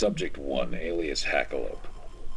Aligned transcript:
Subject 0.00 0.38
1, 0.38 0.72
alias 0.72 1.24
Hackalope. 1.24 1.86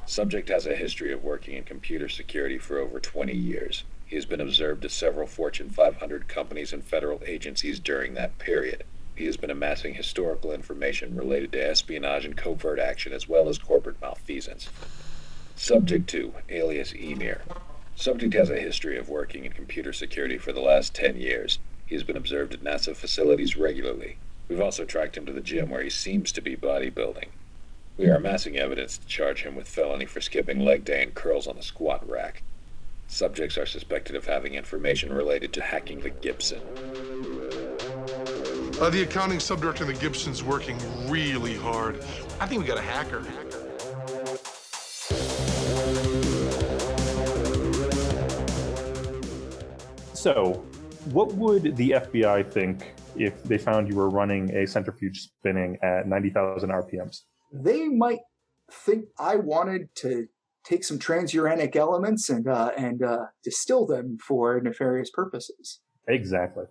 Subject 0.05 0.49
has 0.49 0.65
a 0.65 0.75
history 0.75 1.13
of 1.13 1.23
working 1.23 1.55
in 1.55 1.63
computer 1.63 2.09
security 2.09 2.57
for 2.57 2.77
over 2.77 2.99
20 2.99 3.31
years. 3.31 3.85
He 4.05 4.17
has 4.17 4.25
been 4.25 4.41
observed 4.41 4.83
at 4.83 4.91
several 4.91 5.27
Fortune 5.27 5.69
500 5.69 6.27
companies 6.27 6.73
and 6.73 6.83
federal 6.83 7.21
agencies 7.25 7.79
during 7.79 8.15
that 8.15 8.37
period. 8.37 8.83
He 9.15 9.27
has 9.27 9.37
been 9.37 9.49
amassing 9.49 9.93
historical 9.93 10.51
information 10.51 11.15
related 11.15 11.53
to 11.53 11.65
espionage 11.65 12.25
and 12.25 12.35
covert 12.35 12.79
action 12.79 13.13
as 13.13 13.29
well 13.29 13.47
as 13.47 13.57
corporate 13.57 14.01
malfeasance. 14.01 14.67
Subject 15.55 16.05
2, 16.09 16.33
alias 16.49 16.91
Emir. 16.91 17.43
Subject 17.95 18.33
has 18.33 18.49
a 18.49 18.59
history 18.59 18.97
of 18.97 19.07
working 19.07 19.45
in 19.45 19.53
computer 19.53 19.93
security 19.93 20.37
for 20.37 20.51
the 20.51 20.59
last 20.59 20.93
10 20.95 21.15
years. 21.15 21.59
He 21.85 21.95
has 21.95 22.03
been 22.03 22.17
observed 22.17 22.53
at 22.53 22.61
NASA 22.61 22.93
facilities 22.93 23.55
regularly. 23.55 24.17
We've 24.49 24.59
also 24.59 24.83
tracked 24.83 25.15
him 25.15 25.25
to 25.27 25.31
the 25.31 25.39
gym 25.39 25.69
where 25.69 25.81
he 25.81 25.89
seems 25.89 26.33
to 26.33 26.41
be 26.41 26.57
bodybuilding. 26.57 27.27
We 27.95 28.07
are 28.07 28.15
amassing 28.15 28.57
evidence 28.57 28.97
to 28.97 29.05
charge 29.05 29.43
him 29.43 29.55
with 29.55 29.67
felony 29.67 30.07
for 30.07 30.19
skipping 30.19 30.59
leg 30.59 30.83
day 30.83 31.03
and 31.03 31.13
curls 31.13 31.45
on 31.45 31.57
the 31.57 31.61
squat 31.61 32.09
rack. 32.09 32.41
Subjects 33.07 33.55
are 33.55 33.67
suspected 33.67 34.15
of 34.15 34.25
having 34.25 34.55
information 34.55 35.13
related 35.13 35.53
to 35.53 35.61
hacking 35.61 35.99
the 35.99 36.09
Gibson. 36.09 36.59
Uh, 38.81 38.89
the 38.89 39.03
accounting 39.03 39.37
subdirector 39.37 39.81
of 39.81 39.87
the 39.87 39.93
Gibson's 39.93 40.43
working 40.43 40.75
really 41.07 41.55
hard. 41.55 42.03
I 42.39 42.47
think 42.47 42.61
we 42.63 42.67
got 42.67 42.79
a 42.79 42.81
hacker. 42.81 43.23
So, 50.15 50.65
what 51.11 51.31
would 51.35 51.75
the 51.75 51.91
FBI 51.91 52.51
think 52.51 52.95
if 53.15 53.43
they 53.43 53.59
found 53.59 53.87
you 53.87 53.95
were 53.95 54.09
running 54.09 54.49
a 54.55 54.65
centrifuge 54.65 55.19
spinning 55.19 55.77
at 55.83 56.07
90,000 56.07 56.71
RPMs? 56.71 57.21
They 57.53 57.87
might 57.87 58.19
think 58.71 59.05
I 59.19 59.35
wanted 59.35 59.89
to 59.97 60.25
take 60.65 60.83
some 60.83 60.97
transuranic 60.97 61.75
elements 61.75 62.29
and 62.29 62.47
uh, 62.47 62.71
and 62.77 63.03
uh, 63.03 63.25
distill 63.43 63.85
them 63.85 64.17
for 64.25 64.59
nefarious 64.59 65.09
purposes. 65.11 65.79
Exactly. 66.07 66.65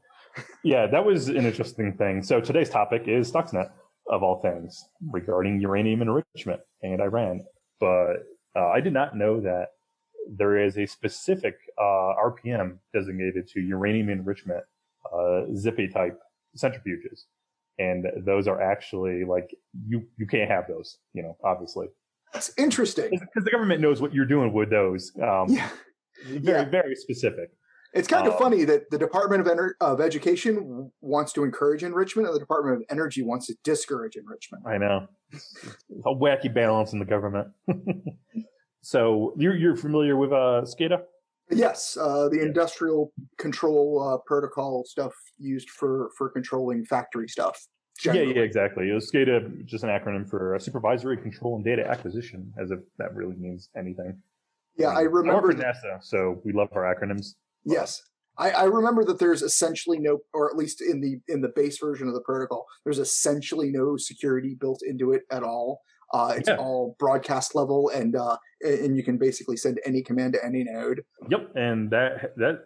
yeah, 0.64 0.86
that 0.86 1.04
was 1.04 1.28
an 1.28 1.44
interesting 1.44 1.94
thing. 1.96 2.22
So 2.22 2.40
today's 2.40 2.70
topic 2.70 3.04
is 3.06 3.30
Stuxnet, 3.30 3.70
of 4.10 4.22
all 4.22 4.40
things, 4.40 4.84
regarding 5.10 5.60
uranium 5.60 6.02
enrichment 6.02 6.60
and 6.82 7.00
Iran. 7.00 7.44
But 7.80 8.24
uh, 8.56 8.68
I 8.68 8.80
did 8.80 8.92
not 8.92 9.16
know 9.16 9.40
that 9.40 9.68
there 10.30 10.56
is 10.56 10.78
a 10.78 10.86
specific 10.86 11.54
uh, 11.78 12.14
RPM 12.24 12.78
designated 12.94 13.48
to 13.48 13.60
uranium 13.60 14.08
enrichment 14.08 14.64
uh, 15.12 15.46
Zippe 15.52 15.92
type 15.92 16.18
centrifuges. 16.56 17.24
And 17.78 18.04
those 18.24 18.46
are 18.46 18.60
actually 18.60 19.24
like, 19.24 19.48
you, 19.88 20.02
you 20.18 20.26
can't 20.26 20.50
have 20.50 20.64
those, 20.68 20.98
you 21.14 21.22
know, 21.22 21.36
obviously. 21.44 21.88
That's 22.32 22.52
interesting. 22.58 23.10
Because 23.10 23.44
the 23.44 23.50
government 23.50 23.80
knows 23.80 24.00
what 24.00 24.14
you're 24.14 24.26
doing 24.26 24.52
with 24.52 24.70
those. 24.70 25.10
Um, 25.22 25.46
Yeah. 25.48 25.68
Very, 26.26 26.40
Yeah. 26.44 26.64
very 26.70 26.94
specific. 26.94 27.50
It's 27.94 28.08
kind 28.08 28.26
of 28.26 28.34
Uh, 28.34 28.38
funny 28.38 28.64
that 28.64 28.88
the 28.90 28.96
Department 28.98 29.40
of, 29.40 29.46
Ener- 29.48 29.72
of 29.80 30.00
Education 30.00 30.90
wants 31.00 31.32
to 31.34 31.44
encourage 31.44 31.82
enrichment, 31.82 32.26
and 32.28 32.34
the 32.34 32.40
Department 32.40 32.76
of 32.76 32.82
Energy 32.90 33.22
wants 33.22 33.46
to 33.48 33.54
discourage 33.64 34.16
enrichment. 34.16 34.62
I 34.66 34.78
know. 34.78 35.08
a 36.06 36.14
wacky 36.14 36.52
balance 36.52 36.92
in 36.92 36.98
the 37.00 37.04
government. 37.04 37.48
so 38.82 39.34
you're, 39.36 39.56
you're 39.56 39.76
familiar 39.76 40.16
with 40.16 40.32
uh, 40.32 40.62
SCADA? 40.64 41.02
Yes, 41.52 41.96
uh, 42.00 42.28
the 42.28 42.40
industrial 42.40 43.12
control 43.38 44.02
uh, 44.02 44.18
protocol 44.26 44.84
stuff 44.86 45.12
used 45.38 45.70
for 45.70 46.10
for 46.16 46.28
controlling 46.28 46.84
factory 46.84 47.28
stuff. 47.28 47.60
Yeah, 48.04 48.12
generally. 48.12 48.36
yeah, 48.36 48.42
exactly. 48.42 48.90
Uh, 48.90 48.96
SCADA, 48.96 49.64
just 49.66 49.84
an 49.84 49.90
acronym 49.90 50.28
for 50.28 50.54
uh, 50.54 50.58
Supervisory 50.58 51.18
Control 51.18 51.56
and 51.56 51.64
Data 51.64 51.86
Acquisition, 51.86 52.52
as 52.58 52.70
if 52.70 52.80
that 52.98 53.14
really 53.14 53.36
means 53.36 53.68
anything. 53.76 54.20
Yeah, 54.76 54.88
I 54.88 55.02
work 55.02 55.26
remember. 55.26 55.52
for 55.52 55.58
NASA, 55.58 56.02
so 56.02 56.40
we 56.44 56.52
love 56.52 56.68
our 56.72 56.82
acronyms. 56.94 57.34
Yes. 57.64 58.02
I, 58.38 58.50
I 58.50 58.64
remember 58.64 59.04
that 59.04 59.18
there's 59.18 59.42
essentially 59.42 59.98
no, 59.98 60.20
or 60.32 60.48
at 60.48 60.56
least 60.56 60.80
in 60.80 61.00
the 61.00 61.20
in 61.28 61.42
the 61.42 61.52
base 61.54 61.78
version 61.78 62.08
of 62.08 62.14
the 62.14 62.22
protocol, 62.22 62.66
there's 62.84 62.98
essentially 62.98 63.70
no 63.70 63.96
security 63.96 64.56
built 64.58 64.80
into 64.86 65.12
it 65.12 65.22
at 65.30 65.42
all. 65.42 65.82
Uh, 66.12 66.34
it's 66.36 66.48
Yeah. 66.48 66.56
all 66.56 66.94
broadcast 66.98 67.54
level, 67.54 67.88
and 67.90 68.14
uh, 68.16 68.36
and 68.62 68.96
you 68.96 69.02
can 69.02 69.16
basically 69.18 69.56
send 69.56 69.80
any 69.86 70.02
command 70.02 70.34
to 70.34 70.44
any 70.44 70.64
node. 70.64 71.02
Yep, 71.28 71.52
and 71.56 71.90
that 71.90 72.36
that 72.36 72.64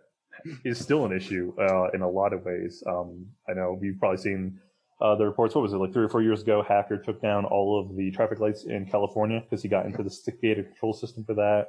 is 0.64 0.78
still 0.78 1.04
an 1.06 1.12
issue 1.12 1.52
uh, 1.58 1.88
in 1.94 2.02
a 2.02 2.08
lot 2.10 2.32
of 2.32 2.44
ways. 2.44 2.82
Um, 2.86 3.26
I 3.48 3.54
know 3.54 3.78
you've 3.80 3.98
probably 3.98 4.18
seen 4.18 4.58
uh, 5.00 5.14
the 5.14 5.24
reports. 5.26 5.54
What 5.54 5.62
was 5.62 5.72
it 5.72 5.76
like 5.76 5.92
three 5.92 6.04
or 6.04 6.08
four 6.08 6.22
years 6.22 6.42
ago? 6.42 6.62
Hacker 6.62 6.98
took 6.98 7.20
down 7.22 7.44
all 7.44 7.78
of 7.80 7.96
the 7.96 8.10
traffic 8.10 8.40
lights 8.40 8.64
in 8.64 8.86
California 8.86 9.40
because 9.40 9.62
he 9.62 9.68
got 9.68 9.86
into 9.86 10.02
the 10.02 10.10
SCADA 10.10 10.64
control 10.66 10.92
system 10.92 11.24
for 11.24 11.34
that. 11.34 11.68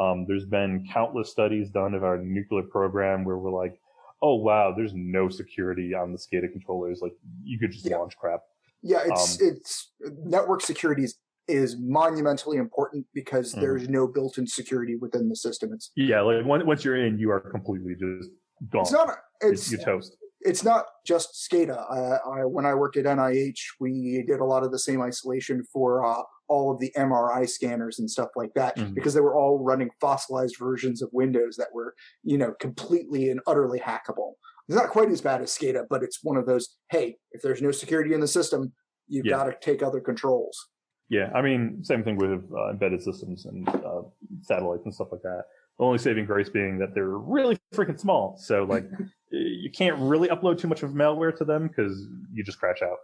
Um, 0.00 0.26
there's 0.28 0.44
been 0.44 0.86
countless 0.92 1.30
studies 1.30 1.70
done 1.70 1.94
of 1.94 2.04
our 2.04 2.18
nuclear 2.18 2.62
program 2.64 3.24
where 3.24 3.38
we're 3.38 3.50
like, 3.50 3.80
oh 4.22 4.34
wow, 4.36 4.72
there's 4.76 4.92
no 4.94 5.28
security 5.28 5.94
on 5.94 6.12
the 6.12 6.18
SCADA 6.18 6.52
controllers. 6.52 7.00
Like 7.00 7.12
you 7.42 7.58
could 7.58 7.72
just 7.72 7.86
Yeah. 7.88 7.96
launch 7.98 8.16
crap. 8.16 8.42
Yeah, 8.82 9.00
it's 9.04 9.40
Um, 9.40 9.48
it's 9.48 9.92
network 10.24 10.60
security 10.62 11.04
is, 11.04 11.16
is 11.48 11.76
monumentally 11.78 12.58
important 12.58 13.06
because 13.14 13.54
Mhm. 13.54 13.60
there's 13.60 13.88
no 13.88 14.06
built-in 14.06 14.46
security 14.46 14.96
within 14.96 15.28
the 15.28 15.36
system. 15.36 15.72
It's 15.72 15.90
Yeah, 15.96 16.20
like 16.20 16.44
once 16.44 16.64
once 16.64 16.84
you're 16.84 16.96
in, 16.96 17.18
you 17.18 17.30
are 17.30 17.40
completely 17.40 17.94
just 17.94 18.30
gone. 18.70 18.82
it's 18.82 18.92
not 18.92 19.08
You're- 19.42 19.52
it's 19.54 19.72
you're 19.72 19.80
toast. 19.80 20.16
It's 20.40 20.62
not 20.64 20.86
just 21.06 21.48
SCADA. 21.50 21.76
I, 21.90 22.40
I, 22.40 22.44
when 22.44 22.64
I 22.66 22.74
worked 22.74 22.96
at 22.96 23.04
NIH, 23.04 23.58
we 23.80 24.24
did 24.26 24.40
a 24.40 24.44
lot 24.44 24.62
of 24.62 24.70
the 24.70 24.78
same 24.78 25.02
isolation 25.02 25.64
for 25.72 26.04
uh, 26.04 26.22
all 26.48 26.70
of 26.72 26.78
the 26.78 26.92
MRI 26.96 27.48
scanners 27.48 27.98
and 27.98 28.10
stuff 28.10 28.28
like 28.36 28.52
that 28.54 28.76
Mhm. 28.76 28.94
because 28.94 29.14
they 29.14 29.20
were 29.20 29.34
all 29.36 29.58
running 29.62 29.90
fossilized 30.00 30.56
versions 30.58 31.02
of 31.02 31.10
Windows 31.12 31.56
that 31.56 31.68
were, 31.74 31.94
you 32.22 32.38
know, 32.38 32.54
completely 32.60 33.30
and 33.30 33.40
utterly 33.46 33.80
hackable. 33.80 34.34
It's 34.68 34.76
not 34.76 34.90
quite 34.90 35.10
as 35.10 35.20
bad 35.20 35.42
as 35.42 35.50
SCADA, 35.56 35.86
but 35.90 36.02
it's 36.02 36.22
one 36.22 36.36
of 36.36 36.46
those. 36.46 36.76
Hey, 36.90 37.16
if 37.32 37.42
there's 37.42 37.60
no 37.62 37.70
security 37.70 38.14
in 38.14 38.20
the 38.20 38.28
system, 38.28 38.72
you've 39.08 39.26
Yeah. 39.26 39.32
got 39.36 39.44
to 39.44 39.56
take 39.60 39.82
other 39.82 40.00
controls. 40.00 40.68
Yeah, 41.10 41.30
I 41.34 41.40
mean, 41.40 41.82
same 41.84 42.04
thing 42.04 42.16
with 42.18 42.44
uh, 42.52 42.70
embedded 42.70 43.02
systems 43.02 43.46
and 43.46 43.66
uh, 43.68 44.02
satellites 44.42 44.84
and 44.84 44.94
stuff 44.94 45.08
like 45.10 45.22
that. 45.22 45.44
The 45.78 45.84
only 45.84 45.98
saving 45.98 46.26
grace 46.26 46.50
being 46.50 46.78
that 46.80 46.94
they're 46.94 47.08
really 47.16 47.56
freaking 47.74 47.98
small. 47.98 48.36
So, 48.36 48.64
like, 48.64 48.84
you 49.30 49.70
can't 49.70 49.98
really 49.98 50.28
upload 50.28 50.58
too 50.58 50.68
much 50.68 50.82
of 50.82 50.92
malware 50.92 51.36
to 51.36 51.44
them 51.44 51.68
because 51.68 52.06
you 52.32 52.42
just 52.44 52.58
crash 52.58 52.82
out. 52.82 52.98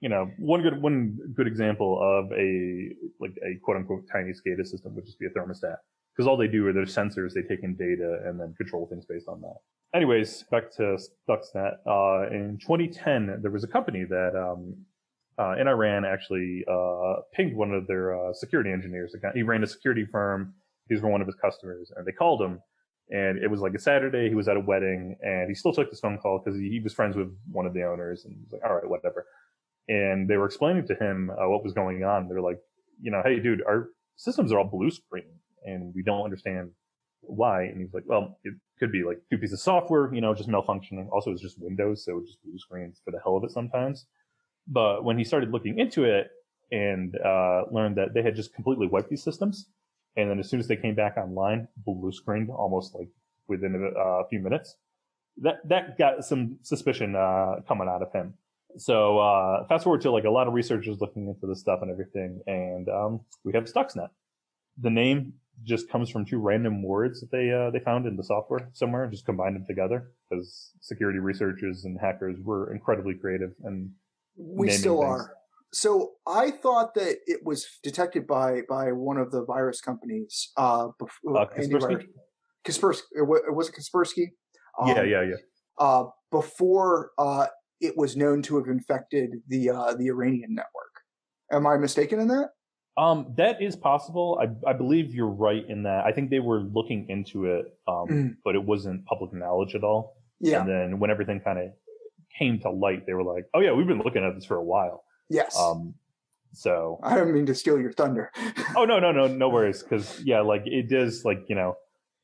You 0.00 0.08
know, 0.08 0.30
one 0.38 0.62
good 0.62 0.82
one 0.82 1.18
good 1.34 1.46
example 1.46 2.00
of 2.02 2.32
a 2.32 2.90
like 3.20 3.32
a 3.44 3.58
quote 3.62 3.76
unquote 3.76 4.08
tiny 4.10 4.32
SCADA 4.32 4.66
system 4.66 4.94
would 4.94 5.06
just 5.06 5.18
be 5.18 5.26
a 5.26 5.30
thermostat 5.30 5.76
because 6.14 6.26
all 6.26 6.36
they 6.36 6.48
do 6.48 6.66
are 6.66 6.72
their 6.72 6.84
sensors. 6.84 7.32
They 7.32 7.42
take 7.42 7.62
in 7.62 7.76
data 7.76 8.20
and 8.26 8.38
then 8.38 8.54
control 8.56 8.86
things 8.86 9.06
based 9.08 9.28
on 9.28 9.40
that. 9.42 9.56
Anyways, 9.94 10.44
back 10.50 10.70
to 10.76 10.98
Stuxnet. 11.28 11.76
Uh, 11.86 12.30
in 12.30 12.58
2010, 12.60 13.40
there 13.42 13.50
was 13.50 13.62
a 13.62 13.68
company 13.68 14.04
that 14.08 14.34
um, 14.34 14.74
uh, 15.38 15.54
in 15.60 15.68
Iran 15.68 16.04
actually 16.04 16.64
uh, 16.70 17.16
pinged 17.34 17.54
one 17.54 17.72
of 17.72 17.86
their 17.86 18.14
uh, 18.14 18.32
security 18.32 18.70
engineers. 18.70 19.14
He 19.34 19.42
ran 19.42 19.62
a 19.62 19.66
security 19.66 20.06
firm. 20.10 20.54
These 20.88 21.02
were 21.02 21.10
one 21.10 21.20
of 21.20 21.26
his 21.26 21.36
customers, 21.36 21.92
and 21.94 22.06
they 22.06 22.12
called 22.12 22.42
him. 22.42 22.60
And 23.12 23.36
it 23.44 23.50
was 23.50 23.60
like 23.60 23.74
a 23.74 23.78
Saturday. 23.78 24.30
He 24.30 24.34
was 24.34 24.48
at 24.48 24.56
a 24.56 24.60
wedding, 24.60 25.16
and 25.20 25.46
he 25.46 25.54
still 25.54 25.74
took 25.74 25.90
this 25.90 26.00
phone 26.00 26.16
call 26.16 26.38
because 26.38 26.58
he, 26.58 26.70
he 26.70 26.80
was 26.80 26.94
friends 26.94 27.14
with 27.14 27.28
one 27.50 27.66
of 27.66 27.74
the 27.74 27.82
owners, 27.84 28.24
and 28.24 28.32
he 28.34 28.40
was 28.40 28.52
like, 28.52 28.62
"All 28.64 28.74
right, 28.74 28.88
whatever." 28.88 29.26
And 29.86 30.28
they 30.28 30.38
were 30.38 30.46
explaining 30.46 30.86
to 30.86 30.94
him 30.94 31.30
uh, 31.30 31.46
what 31.46 31.62
was 31.62 31.74
going 31.74 32.02
on. 32.04 32.26
They 32.26 32.34
were 32.34 32.40
like, 32.40 32.58
"You 33.02 33.10
know, 33.10 33.20
hey, 33.22 33.38
dude, 33.38 33.62
our 33.68 33.90
systems 34.16 34.50
are 34.50 34.58
all 34.58 34.64
blue 34.64 34.90
screen, 34.90 35.28
and 35.62 35.92
we 35.94 36.02
don't 36.02 36.24
understand 36.24 36.70
why." 37.20 37.64
And 37.64 37.82
he's 37.82 37.92
like, 37.92 38.04
"Well, 38.06 38.38
it 38.44 38.54
could 38.78 38.90
be 38.90 39.04
like 39.04 39.20
two 39.28 39.36
pieces 39.36 39.60
of 39.60 39.60
software, 39.60 40.12
you 40.14 40.22
know, 40.22 40.34
just 40.34 40.48
malfunctioning. 40.48 41.10
Also, 41.12 41.32
it's 41.32 41.42
just 41.42 41.60
Windows, 41.60 42.06
so 42.06 42.22
just 42.24 42.42
blue 42.42 42.58
screens 42.58 43.02
for 43.04 43.10
the 43.10 43.20
hell 43.22 43.36
of 43.36 43.44
it 43.44 43.50
sometimes." 43.50 44.06
But 44.66 45.04
when 45.04 45.18
he 45.18 45.24
started 45.24 45.50
looking 45.50 45.78
into 45.78 46.04
it 46.04 46.30
and 46.70 47.14
uh, 47.22 47.64
learned 47.70 47.96
that 47.98 48.14
they 48.14 48.22
had 48.22 48.36
just 48.36 48.54
completely 48.54 48.86
wiped 48.86 49.10
these 49.10 49.22
systems, 49.22 49.66
and 50.16 50.30
then 50.30 50.38
as 50.38 50.48
soon 50.48 50.60
as 50.60 50.68
they 50.68 50.76
came 50.76 50.94
back 50.94 51.16
online, 51.16 51.68
blue 51.76 52.12
screened 52.12 52.50
almost 52.50 52.94
like 52.94 53.08
within 53.48 53.74
a, 53.74 53.98
a 54.00 54.28
few 54.28 54.40
minutes, 54.40 54.76
that 55.38 55.66
that 55.68 55.98
got 55.98 56.24
some 56.24 56.58
suspicion 56.62 57.16
uh, 57.16 57.56
coming 57.66 57.88
out 57.88 58.02
of 58.02 58.12
him. 58.12 58.34
So 58.76 59.18
uh, 59.18 59.66
fast 59.66 59.84
forward 59.84 60.00
to 60.02 60.10
like 60.10 60.24
a 60.24 60.30
lot 60.30 60.48
of 60.48 60.54
researchers 60.54 60.98
looking 61.00 61.28
into 61.28 61.46
this 61.46 61.60
stuff 61.60 61.80
and 61.82 61.90
everything, 61.90 62.40
and 62.46 62.88
um, 62.88 63.20
we 63.44 63.52
have 63.54 63.64
Stuxnet. 63.64 64.08
The 64.78 64.90
name 64.90 65.34
just 65.64 65.90
comes 65.90 66.08
from 66.08 66.24
two 66.24 66.38
random 66.38 66.82
words 66.82 67.20
that 67.20 67.30
they 67.30 67.50
uh, 67.52 67.70
they 67.70 67.78
found 67.80 68.06
in 68.06 68.16
the 68.16 68.24
software 68.24 68.70
somewhere, 68.72 69.06
just 69.08 69.26
combined 69.26 69.56
them 69.56 69.66
together 69.66 70.10
because 70.30 70.72
security 70.80 71.18
researchers 71.18 71.84
and 71.84 72.00
hackers 72.00 72.38
were 72.42 72.72
incredibly 72.72 73.14
creative 73.14 73.52
and 73.64 73.90
We 74.36 74.70
still 74.70 75.00
things. 75.00 75.10
are. 75.10 75.34
So 75.72 76.12
I 76.26 76.50
thought 76.50 76.94
that 76.94 77.16
it 77.26 77.40
was 77.44 77.66
detected 77.82 78.26
by 78.26 78.62
by 78.68 78.92
one 78.92 79.16
of 79.16 79.30
the 79.30 79.44
virus 79.44 79.80
companies. 79.80 80.52
Uh, 80.56 80.88
before, 80.98 81.38
Uh, 81.38 81.46
Kaspersky? 81.48 82.06
Kaspersky. 82.64 83.02
It 83.16 83.22
wa- 83.22 83.40
Was 83.50 83.68
it 83.70 83.74
Kaspersky? 83.74 84.26
yeah, 84.86 84.92
Um, 85.00 85.08
yeah, 85.08 85.22
yeah. 85.22 85.34
uh, 85.78 86.04
before 86.30 87.12
uh, 87.18 87.46
it 87.80 87.96
was 87.96 88.16
known 88.16 88.42
to 88.42 88.56
have 88.58 88.68
infected 88.68 89.42
the 89.48 89.70
uh, 89.70 89.94
the 89.94 90.08
Iranian 90.08 90.54
network, 90.54 90.92
Am 91.50 91.66
I 91.66 91.76
mistaken 91.76 92.20
in 92.20 92.28
that? 92.28 92.50
Um, 92.98 93.32
that 93.38 93.62
is 93.62 93.74
possible. 93.74 94.38
I, 94.42 94.70
I 94.70 94.74
believe 94.74 95.14
you're 95.14 95.26
right 95.48 95.64
in 95.66 95.82
that. 95.84 96.04
I 96.04 96.12
think 96.12 96.28
they 96.28 96.40
were 96.40 96.60
looking 96.60 97.08
into 97.08 97.46
it, 97.46 97.64
um, 97.88 98.06
Mm. 98.08 98.36
but 98.44 98.54
it 98.54 98.62
wasn't 98.62 99.06
public 99.06 99.32
knowledge 99.32 99.74
at 99.74 99.82
all. 99.82 100.16
Yeah. 100.40 100.60
And 100.60 100.68
then 100.68 100.98
when 100.98 101.10
everything 101.10 101.40
kind 101.40 101.58
of 101.58 101.70
came 102.38 102.58
to 102.60 102.70
light, 102.70 103.06
they 103.06 103.14
were 103.14 103.22
like, 103.24 103.44
"Oh 103.54 103.60
yeah, 103.60 103.72
we've 103.72 103.86
been 103.86 104.02
looking 104.02 104.22
at 104.24 104.34
this 104.34 104.44
for 104.44 104.56
a 104.56 104.62
while." 104.74 105.04
Yes. 105.32 105.58
Um, 105.58 105.94
so 106.52 107.00
I 107.02 107.16
don't 107.16 107.32
mean 107.32 107.46
to 107.46 107.54
steal 107.54 107.80
your 107.80 107.92
thunder. 107.92 108.30
oh 108.76 108.84
no, 108.84 108.98
no, 109.00 109.10
no, 109.12 109.26
no 109.26 109.48
worries. 109.48 109.82
Because 109.82 110.20
yeah, 110.24 110.40
like 110.40 110.62
it 110.66 110.88
does, 110.88 111.24
like 111.24 111.40
you 111.48 111.54
know, 111.54 111.76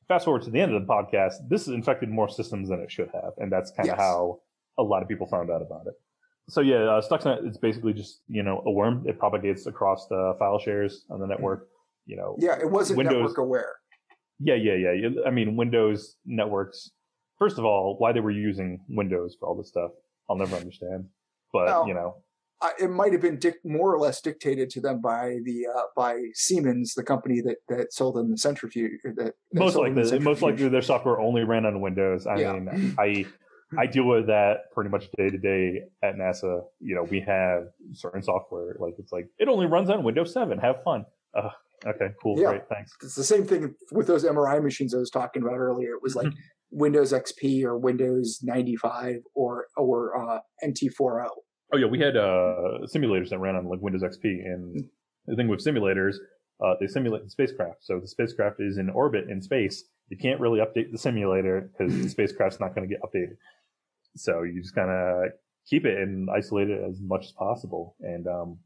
fast 0.07 0.25
forward 0.25 0.43
to 0.43 0.51
the 0.51 0.59
end 0.61 0.73
of 0.73 0.81
the 0.85 0.87
podcast, 0.87 1.33
this 1.49 1.65
has 1.65 1.73
infected 1.73 2.09
more 2.09 2.29
systems 2.29 2.69
than 2.69 2.79
it 2.79 2.91
should 2.91 3.09
have, 3.13 3.33
and 3.37 3.51
that's 3.51 3.71
kind 3.71 3.89
of 3.89 3.95
Yes. 3.97 3.99
how 3.99 4.39
a 4.77 4.83
lot 4.83 5.01
of 5.01 5.07
people 5.07 5.27
found 5.27 5.49
out 5.49 5.61
about 5.61 5.87
it. 5.87 5.93
So 6.49 6.61
yeah, 6.61 6.77
uh, 6.77 7.01
Stuxnet 7.01 7.47
is 7.49 7.57
basically 7.57 7.93
just 7.93 8.21
you 8.27 8.43
know 8.43 8.61
a 8.65 8.71
worm. 8.71 9.03
It 9.07 9.17
propagates 9.19 9.65
across 9.65 10.07
the 10.07 10.35
file 10.39 10.59
shares 10.59 11.05
on 11.09 11.19
the 11.19 11.27
network. 11.27 11.67
You 12.05 12.15
know, 12.17 12.35
yeah, 12.39 12.57
it 12.59 12.69
wasn't 12.69 12.97
Windows- 12.97 13.15
network 13.15 13.37
aware. 13.39 13.73
yeah, 14.39 14.55
yeah, 14.55 14.91
yeah. 14.93 15.09
I 15.25 15.31
mean, 15.31 15.55
Windows 15.55 16.15
networks. 16.25 16.91
First 17.39 17.57
of 17.57 17.65
all, 17.65 17.95
why 17.99 18.11
they 18.11 18.19
were 18.19 18.31
using 18.31 18.81
Windows 18.89 19.35
for 19.39 19.47
all 19.47 19.55
this 19.55 19.69
stuff, 19.69 19.91
I'll 20.29 20.35
never 20.37 20.55
understand. 20.55 21.05
But 21.53 21.65
Well, 21.67 21.87
you 21.87 21.93
know, 21.93 22.17
It 22.79 22.89
might 22.89 23.13
have 23.13 23.21
been 23.21 23.37
dic- 23.37 23.63
more 23.63 23.93
or 23.93 23.99
less 23.99 24.21
dictated 24.21 24.69
to 24.71 24.81
them 24.81 25.01
by 25.01 25.37
the 25.43 25.65
uh, 25.73 25.83
by 25.95 26.19
Siemens, 26.33 26.93
the 26.93 27.03
company 27.03 27.41
that, 27.41 27.57
that 27.69 27.93
sold 27.93 28.15
them 28.15 28.29
the 28.31 28.37
centrifuge. 28.37 28.99
That, 29.03 29.15
that 29.17 29.33
most 29.53 29.75
likely, 29.75 30.03
the 30.03 30.19
most 30.19 30.41
likely, 30.41 30.67
their 30.67 30.81
software 30.81 31.19
only 31.19 31.43
ran 31.43 31.65
on 31.65 31.79
Windows. 31.81 32.27
I 32.27 32.39
Yeah. 32.39 32.53
mean, 32.53 32.95
I 32.99 33.25
I 33.77 33.85
deal 33.85 34.05
with 34.05 34.27
that 34.27 34.71
pretty 34.73 34.89
much 34.89 35.09
day 35.17 35.29
to 35.29 35.37
day 35.37 35.83
at 36.03 36.15
NASA. 36.15 36.63
You 36.79 36.95
know, 36.95 37.03
we 37.03 37.21
have 37.21 37.67
certain 37.93 38.21
software 38.23 38.75
like 38.79 38.95
it's 38.97 39.11
like 39.11 39.27
it 39.37 39.47
only 39.47 39.65
runs 39.65 39.89
on 39.89 40.03
Windows 40.03 40.33
7. 40.33 40.57
Have 40.59 40.83
fun. 40.83 41.05
Uh, 41.33 41.49
okay, 41.85 42.09
cool, 42.21 42.37
Yeah. 42.39 42.49
great, 42.49 42.67
thanks. 42.67 42.91
It's 43.03 43.15
the 43.15 43.23
same 43.23 43.45
thing 43.45 43.75
with 43.91 44.07
those 44.07 44.23
MRI 44.25 44.61
machines 44.61 44.93
I 44.95 44.97
was 44.97 45.11
talking 45.11 45.43
about 45.43 45.57
earlier. 45.59 45.91
It 45.93 46.01
was 46.01 46.15
like 46.15 46.27
Windows 46.71 47.13
XP 47.13 47.63
or 47.63 47.77
Windows 47.77 48.39
95 48.43 49.17
or 49.35 49.67
or 49.77 50.17
uh, 50.29 50.39
NT40. 50.65 51.27
Oh 51.71 51.77
yeah, 51.77 51.85
we 51.85 51.99
had 51.99 52.17
uh, 52.17 52.79
simulators 52.93 53.29
that 53.29 53.39
ran 53.39 53.55
on 53.55 53.65
like 53.65 53.81
Windows 53.81 54.03
XP, 54.03 54.23
and 54.23 54.83
the 55.27 55.35
thing 55.35 55.47
with 55.47 55.63
simulators, 55.63 56.15
uh, 56.63 56.73
they 56.79 56.87
simulate 56.87 57.23
the 57.23 57.29
spacecraft. 57.29 57.77
So 57.81 57.99
the 57.99 58.07
spacecraft 58.07 58.59
is 58.59 58.77
in 58.77 58.89
orbit 58.89 59.29
in 59.29 59.41
space. 59.41 59.83
You 60.09 60.17
can't 60.17 60.39
really 60.39 60.59
update 60.59 60.91
the 60.91 60.97
simulator 60.97 61.69
because 61.71 61.95
the 61.95 62.09
spacecraft's 62.15 62.59
not 62.59 62.73
going 62.75 62.87
to 62.87 62.93
get 62.93 63.01
updated. 63.03 63.37
So 64.15 64.41
you 64.41 64.61
just 64.61 64.75
kind 64.75 64.89
of 64.89 65.31
keep 65.67 65.85
it 65.85 65.97
and 65.99 66.29
isolate 66.29 66.69
it 66.69 66.81
as 66.83 66.99
much 67.01 67.25
as 67.25 67.31
possible. 67.33 67.95
And 68.01 68.27
um, 68.27 68.57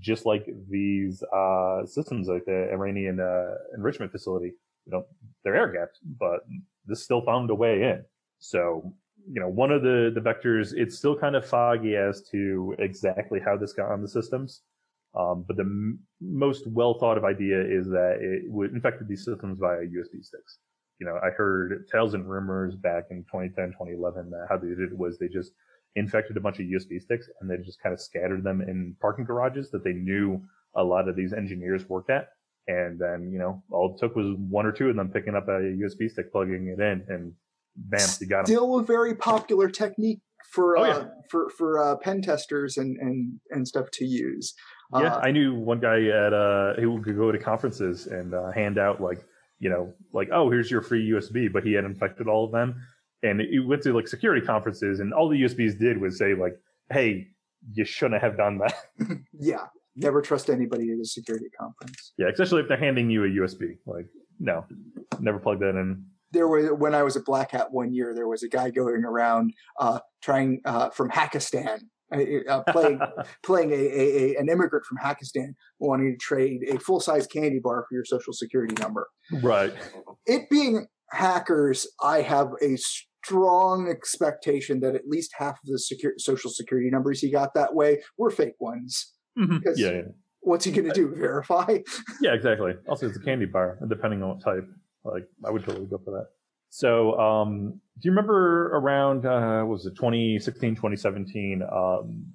just 0.00 0.26
like 0.26 0.46
these 0.68 1.22
uh, 1.34 1.86
systems, 1.86 2.28
like 2.28 2.44
the 2.44 2.68
Iranian 2.72 3.20
uh, 3.20 3.54
enrichment 3.76 4.12
facility, 4.12 4.52
you 4.86 4.92
know, 4.92 5.04
they're 5.44 5.56
air 5.56 5.72
gapped, 5.72 5.98
but 6.18 6.40
this 6.86 7.04
still 7.04 7.22
found 7.22 7.50
a 7.50 7.54
way 7.54 7.82
in. 7.82 8.04
So 8.40 8.94
you 9.30 9.40
know, 9.40 9.48
one 9.48 9.70
of 9.70 9.82
the, 9.82 10.10
the 10.14 10.20
vectors, 10.20 10.72
it's 10.74 10.96
still 10.96 11.16
kind 11.16 11.36
of 11.36 11.46
foggy 11.46 11.96
as 11.96 12.22
to 12.30 12.74
exactly 12.78 13.40
how 13.44 13.56
this 13.56 13.72
got 13.72 13.90
on 13.90 14.02
the 14.02 14.08
systems. 14.08 14.62
Um, 15.18 15.44
but 15.46 15.56
the 15.56 15.64
m- 15.64 15.98
most 16.20 16.66
well 16.66 16.98
thought 16.98 17.18
of 17.18 17.24
idea 17.24 17.60
is 17.60 17.86
that 17.88 18.18
it 18.20 18.50
would 18.50 18.72
infected 18.72 19.08
these 19.08 19.24
systems 19.24 19.58
via 19.58 19.80
USB 19.80 20.22
sticks. 20.22 20.58
You 20.98 21.06
know, 21.06 21.18
I 21.22 21.30
heard 21.30 21.86
tales 21.90 22.14
and 22.14 22.28
rumors 22.28 22.74
back 22.74 23.04
in 23.10 23.24
2010, 23.24 23.70
2011 23.72 24.30
that 24.30 24.46
how 24.48 24.56
they 24.56 24.68
did 24.68 24.80
it 24.80 24.96
was 24.96 25.18
they 25.18 25.28
just 25.28 25.52
infected 25.96 26.36
a 26.36 26.40
bunch 26.40 26.58
of 26.58 26.66
USB 26.66 27.00
sticks 27.00 27.28
and 27.40 27.50
they 27.50 27.56
just 27.64 27.82
kind 27.82 27.92
of 27.92 28.00
scattered 28.00 28.44
them 28.44 28.60
in 28.60 28.94
parking 29.00 29.24
garages 29.24 29.70
that 29.70 29.84
they 29.84 29.92
knew 29.92 30.40
a 30.76 30.82
lot 30.82 31.08
of 31.08 31.16
these 31.16 31.32
engineers 31.32 31.88
worked 31.88 32.10
at. 32.10 32.28
And 32.66 32.98
then, 32.98 33.30
you 33.32 33.38
know, 33.38 33.62
all 33.70 33.94
it 33.94 33.98
took 33.98 34.14
was 34.14 34.36
one 34.36 34.66
or 34.66 34.72
two 34.72 34.90
of 34.90 34.96
them 34.96 35.08
picking 35.08 35.34
up 35.34 35.48
a 35.48 35.52
USB 35.52 36.10
stick, 36.10 36.30
plugging 36.30 36.68
it 36.68 36.80
in, 36.80 37.04
and 37.08 37.32
bam, 37.78 38.08
you 38.20 38.26
got. 38.26 38.46
Still 38.46 38.78
a 38.78 38.82
very 38.82 39.14
popular 39.14 39.68
technique 39.68 40.20
for 40.52 40.76
Oh, 40.78 40.82
uh, 40.82 40.86
yeah. 40.86 41.04
for 41.30 41.50
for 41.50 41.78
uh, 41.82 41.96
pen 41.96 42.22
testers 42.22 42.76
and 42.76 42.96
and 42.98 43.38
and 43.50 43.66
stuff 43.66 43.90
to 43.92 44.04
use. 44.04 44.54
Yeah, 44.92 45.14
Uh, 45.16 45.20
I 45.20 45.30
knew 45.30 45.54
one 45.54 45.80
guy 45.80 46.04
at 46.06 46.32
uh 46.32 46.74
who 46.74 47.02
could 47.02 47.16
go 47.16 47.30
to 47.30 47.38
conferences 47.38 48.06
and 48.06 48.34
uh, 48.34 48.50
hand 48.52 48.78
out 48.78 49.00
like 49.00 49.22
you 49.58 49.68
know 49.70 49.92
like 50.12 50.28
oh 50.32 50.50
here's 50.50 50.70
your 50.70 50.80
free 50.82 51.08
USB, 51.10 51.52
but 51.52 51.64
he 51.64 51.72
had 51.74 51.84
infected 51.84 52.26
all 52.28 52.44
of 52.46 52.52
them, 52.52 52.80
and 53.22 53.40
he 53.40 53.58
went 53.58 53.82
to 53.82 53.92
like 53.92 54.08
security 54.08 54.44
conferences 54.44 55.00
and 55.00 55.12
all 55.12 55.28
the 55.28 55.42
USBs 55.42 55.78
did 55.78 56.00
was 56.00 56.16
say 56.18 56.34
like 56.34 56.54
hey 56.90 57.28
you 57.74 57.84
shouldn't 57.84 58.22
have 58.22 58.36
done 58.36 58.58
that. 58.58 58.74
yeah, 59.38 59.66
never 59.96 60.22
trust 60.22 60.48
anybody 60.48 60.90
at 60.92 60.98
a 60.98 61.04
security 61.04 61.48
conference. 61.60 62.14
yeah, 62.16 62.28
especially 62.28 62.62
if 62.62 62.68
they're 62.68 62.78
handing 62.78 63.10
you 63.10 63.24
a 63.24 63.28
USB. 63.28 63.76
Like 63.84 64.06
no, 64.40 64.64
never 65.20 65.38
plug 65.38 65.58
that 65.60 65.70
in. 65.76 66.06
There 66.32 66.48
was 66.48 66.70
when 66.78 66.94
I 66.94 67.02
was 67.02 67.16
at 67.16 67.24
Black 67.24 67.52
Hat 67.52 67.72
one 67.72 67.92
year, 67.92 68.14
there 68.14 68.28
was 68.28 68.42
a 68.42 68.48
guy 68.48 68.70
going 68.70 69.04
around 69.04 69.52
uh, 69.80 70.00
trying 70.22 70.60
uh, 70.64 70.90
from 70.90 71.10
Hakistan, 71.10 71.80
uh, 72.12 72.62
playing 72.70 73.00
playing 73.42 73.70
a, 73.70 73.74
a, 73.74 74.34
a 74.34 74.36
an 74.36 74.48
immigrant 74.48 74.84
from 74.86 74.98
Hakistan 74.98 75.54
wanting 75.78 76.12
to 76.12 76.18
trade 76.18 76.64
a 76.68 76.78
full 76.78 77.00
size 77.00 77.26
candy 77.26 77.60
bar 77.62 77.84
for 77.88 77.94
your 77.94 78.04
social 78.04 78.32
security 78.32 78.74
number. 78.80 79.08
right. 79.42 79.72
It 80.26 80.50
being 80.50 80.86
hackers, 81.10 81.86
I 82.02 82.22
have 82.22 82.50
a 82.62 82.76
strong 82.76 83.88
expectation 83.88 84.80
that 84.80 84.94
at 84.94 85.06
least 85.06 85.32
half 85.38 85.54
of 85.54 85.66
the 85.66 85.78
secure, 85.78 86.12
social 86.18 86.50
security 86.50 86.90
numbers 86.90 87.20
he 87.20 87.30
got 87.30 87.54
that 87.54 87.74
way 87.74 88.02
were 88.16 88.30
fake 88.30 88.60
ones. 88.60 89.14
Because 89.36 89.78
Yeah, 89.78 89.90
yeah, 89.90 90.02
what's 90.40 90.64
he 90.64 90.72
going 90.72 90.88
to 90.88 90.94
do? 90.94 91.14
Verify? 91.14 91.78
yeah, 92.20 92.32
exactly. 92.32 92.72
Also, 92.88 93.06
it's 93.06 93.16
a 93.16 93.20
candy 93.20 93.46
bar, 93.46 93.78
depending 93.88 94.22
on 94.22 94.30
what 94.30 94.42
type. 94.42 94.66
Like, 95.12 95.28
I 95.44 95.50
would 95.50 95.64
totally 95.64 95.86
go 95.86 95.98
for 96.04 96.12
that. 96.12 96.26
So, 96.70 97.18
um, 97.18 97.80
do 98.00 98.08
you 98.08 98.10
remember 98.10 98.68
around, 98.76 99.24
uh, 99.24 99.62
what 99.62 99.74
was 99.74 99.86
it 99.86 99.96
2016, 99.96 100.74
2017? 100.74 101.62
Um, 101.62 102.26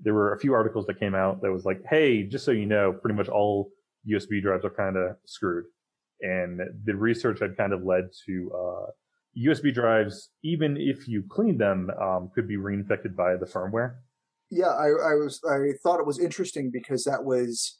there 0.00 0.14
were 0.14 0.34
a 0.34 0.38
few 0.38 0.52
articles 0.52 0.86
that 0.86 1.00
came 1.00 1.14
out 1.14 1.40
that 1.42 1.50
was 1.50 1.64
like, 1.64 1.80
hey, 1.88 2.22
just 2.22 2.44
so 2.44 2.50
you 2.50 2.66
know, 2.66 2.92
pretty 2.92 3.16
much 3.16 3.28
all 3.28 3.70
USB 4.08 4.42
drives 4.42 4.64
are 4.64 4.70
kind 4.70 4.96
of 4.96 5.16
screwed. 5.26 5.64
And 6.20 6.60
the 6.84 6.94
research 6.94 7.40
had 7.40 7.56
kind 7.56 7.72
of 7.72 7.82
led 7.84 8.10
to, 8.26 8.50
uh, 8.54 8.90
USB 9.36 9.72
drives, 9.72 10.30
even 10.42 10.76
if 10.76 11.06
you 11.06 11.22
clean 11.28 11.58
them, 11.58 11.90
um, 12.00 12.30
could 12.34 12.48
be 12.48 12.56
reinfected 12.56 13.14
by 13.14 13.36
the 13.36 13.46
firmware. 13.46 13.96
Yeah, 14.50 14.68
I, 14.68 14.86
I 14.86 15.14
was. 15.14 15.40
I 15.48 15.72
thought 15.82 16.00
it 16.00 16.06
was 16.06 16.18
interesting 16.18 16.70
because 16.72 17.04
that 17.04 17.24
was 17.24 17.78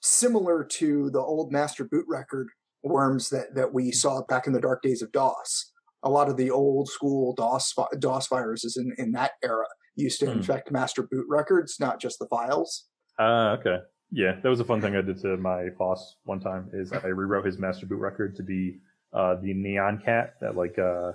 similar 0.00 0.62
to 0.62 1.10
the 1.10 1.18
old 1.18 1.52
master 1.52 1.84
boot 1.84 2.04
record 2.08 2.48
worms 2.88 3.30
that 3.30 3.54
that 3.54 3.72
we 3.72 3.92
saw 3.92 4.22
back 4.28 4.46
in 4.46 4.52
the 4.52 4.60
dark 4.60 4.82
days 4.82 5.02
of 5.02 5.12
DOS. 5.12 5.72
A 6.02 6.10
lot 6.10 6.28
of 6.28 6.36
the 6.36 6.50
old 6.50 6.88
school 6.88 7.34
DOS 7.34 7.74
DOS 7.98 8.28
viruses 8.28 8.76
in, 8.76 8.94
in 8.98 9.12
that 9.12 9.32
era 9.42 9.66
used 9.96 10.20
to 10.20 10.26
Hmm. 10.26 10.32
infect 10.38 10.70
master 10.70 11.02
boot 11.02 11.26
records, 11.28 11.76
not 11.80 12.00
just 12.00 12.18
the 12.18 12.26
files. 12.26 12.86
Ah, 13.18 13.52
okay. 13.58 13.78
Yeah, 14.10 14.38
that 14.42 14.48
was 14.48 14.60
a 14.60 14.64
fun 14.64 14.80
thing 14.80 14.94
I 14.94 15.02
did 15.02 15.18
to 15.22 15.36
my 15.36 15.68
boss 15.78 16.16
one 16.24 16.38
time. 16.38 16.70
Is 16.72 16.92
I 16.92 17.06
rewrote 17.08 17.44
his 17.44 17.58
master 17.58 17.86
boot 17.86 17.96
record 17.98 18.36
to 18.36 18.42
be 18.42 18.78
uh, 19.12 19.34
the 19.36 19.52
Nyan 19.54 20.04
Cat, 20.04 20.34
that 20.40 20.54
like 20.56 20.78
uh, 20.78 21.12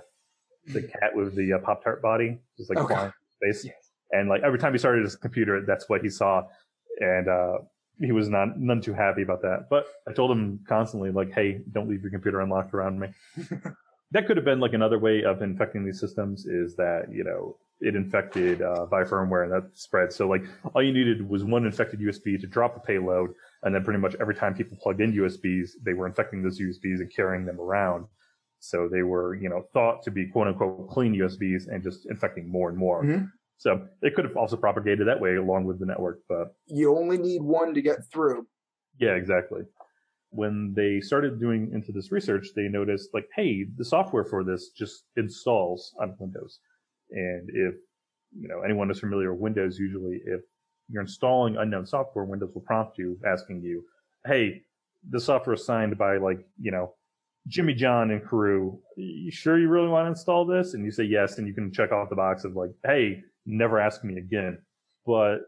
the 0.66 0.82
cat 0.82 1.14
with 1.14 1.34
the 1.34 1.54
uh, 1.54 1.58
pop 1.60 1.82
tart 1.82 2.02
body, 2.02 2.38
just 2.58 2.68
like 2.70 2.78
Okay. 2.78 2.94
flying 2.94 3.12
in 3.40 3.52
space. 3.54 3.72
And 4.10 4.28
like 4.28 4.42
every 4.42 4.58
time 4.58 4.72
he 4.72 4.78
started 4.78 5.04
his 5.04 5.16
computer, 5.16 5.64
that's 5.66 5.88
what 5.88 6.02
he 6.02 6.10
saw, 6.10 6.42
and 7.00 7.28
uh, 7.28 7.58
he 8.02 8.12
was 8.12 8.28
not 8.28 8.58
none 8.58 8.80
too 8.80 8.92
happy 8.92 9.22
about 9.22 9.42
that. 9.42 9.68
But 9.70 9.86
I 10.08 10.12
told 10.12 10.30
him 10.30 10.60
constantly, 10.68 11.10
like, 11.10 11.32
"Hey, 11.32 11.62
don't 11.72 11.88
leave 11.88 12.02
your 12.02 12.10
computer 12.10 12.40
unlocked 12.40 12.74
around 12.74 12.98
me." 12.98 13.08
that 14.10 14.26
could 14.26 14.36
have 14.36 14.44
been 14.44 14.60
like 14.60 14.74
another 14.74 14.98
way 14.98 15.24
of 15.24 15.42
infecting 15.42 15.84
these 15.84 16.00
systems. 16.00 16.46
Is 16.46 16.76
that 16.76 17.06
you 17.10 17.24
know 17.24 17.56
it 17.80 17.96
infected 17.96 18.62
uh, 18.62 18.86
by 18.86 19.02
firmware 19.02 19.42
and 19.42 19.52
that 19.52 19.70
spread. 19.74 20.12
So 20.12 20.28
like 20.28 20.44
all 20.74 20.82
you 20.82 20.92
needed 20.92 21.28
was 21.28 21.44
one 21.44 21.66
infected 21.66 22.00
USB 22.00 22.40
to 22.40 22.46
drop 22.46 22.76
a 22.76 22.80
payload, 22.80 23.34
and 23.64 23.74
then 23.74 23.84
pretty 23.84 23.98
much 23.98 24.14
every 24.20 24.34
time 24.34 24.54
people 24.54 24.78
plugged 24.80 25.00
in 25.00 25.12
USBs, 25.12 25.70
they 25.82 25.92
were 25.92 26.06
infecting 26.06 26.42
those 26.42 26.60
USBs 26.60 27.00
and 27.00 27.12
carrying 27.14 27.44
them 27.44 27.60
around. 27.60 28.06
So 28.60 28.88
they 28.88 29.02
were, 29.02 29.34
you 29.34 29.48
know, 29.48 29.66
thought 29.72 30.04
to 30.04 30.10
be 30.12 30.26
quote 30.26 30.46
unquote 30.46 30.88
clean 30.88 31.14
USBs 31.14 31.66
and 31.66 31.82
just 31.82 32.06
infecting 32.06 32.48
more 32.48 32.68
and 32.68 32.78
more. 32.78 33.02
Mhm. 33.02 33.30
So 33.62 33.86
it 34.02 34.16
could 34.16 34.24
have 34.24 34.36
also 34.36 34.56
propagated 34.56 35.06
that 35.06 35.20
way 35.20 35.36
along 35.36 35.66
with 35.66 35.78
the 35.78 35.86
network, 35.86 36.18
but 36.28 36.56
You 36.66 36.98
only 36.98 37.16
need 37.16 37.42
one 37.42 37.72
to 37.74 37.80
get 37.80 37.98
through. 38.12 38.44
yeah, 38.98 39.12
exactly. 39.14 39.62
When 40.30 40.72
they 40.74 41.00
started 41.00 41.38
doing 41.38 41.70
into 41.72 41.92
this 41.92 42.10
research, 42.10 42.48
they 42.56 42.66
noticed 42.66 43.10
like, 43.14 43.28
hey, 43.36 43.66
the 43.76 43.84
software 43.84 44.24
for 44.24 44.42
this 44.42 44.70
just 44.70 45.04
installs 45.16 45.94
on 46.00 46.16
Windows. 46.18 46.58
And 47.12 47.48
if 47.50 47.74
you 48.36 48.48
know 48.48 48.62
anyone 48.62 48.90
is 48.90 48.98
familiar 48.98 49.30
with 49.32 49.40
Windows, 49.40 49.78
usually 49.78 50.22
if 50.26 50.40
you're 50.88 51.02
installing 51.02 51.56
unknown 51.56 51.86
software, 51.86 52.24
Windows 52.24 52.50
will 52.54 52.62
prompt 52.62 52.98
you 52.98 53.16
asking 53.24 53.62
you, 53.62 53.84
hey, 54.26 54.62
the 55.08 55.20
software 55.20 55.54
is 55.54 55.64
signed 55.64 55.96
by 55.96 56.16
like, 56.16 56.40
you 56.60 56.72
know, 56.72 56.94
Jimmy 57.46 57.74
John 57.74 58.10
and 58.10 58.24
crew. 58.24 58.80
You 58.96 59.30
sure 59.30 59.56
you 59.58 59.68
really 59.68 59.88
want 59.88 60.06
to 60.06 60.10
install 60.10 60.46
this? 60.46 60.74
And 60.74 60.84
you 60.84 60.90
say 60.90 61.04
yes, 61.04 61.38
and 61.38 61.46
you 61.46 61.54
can 61.54 61.70
check 61.72 61.92
off 61.92 62.08
the 62.08 62.16
box 62.16 62.42
of 62.44 62.56
like, 62.56 62.70
hey, 62.84 63.22
never 63.46 63.78
ask 63.80 64.04
me 64.04 64.18
again. 64.18 64.58
but 65.04 65.38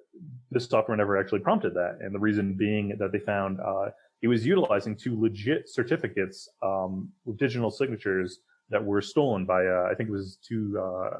this 0.50 0.66
software 0.66 0.96
never 0.96 1.16
actually 1.16 1.38
prompted 1.38 1.74
that. 1.74 1.98
And 2.00 2.12
the 2.14 2.18
reason 2.18 2.54
being 2.54 2.96
that 2.98 3.12
they 3.12 3.20
found 3.20 3.60
uh, 3.60 3.90
it 4.20 4.26
was 4.28 4.44
utilizing 4.44 4.96
two 4.96 5.20
legit 5.20 5.68
certificates 5.68 6.48
um, 6.62 7.08
with 7.24 7.36
digital 7.38 7.70
signatures 7.70 8.40
that 8.70 8.84
were 8.84 9.00
stolen 9.00 9.44
by, 9.44 9.64
uh, 9.66 9.86
I 9.90 9.94
think 9.94 10.08
it 10.08 10.12
was 10.12 10.38
two 10.42 10.76
uh, 10.80 11.10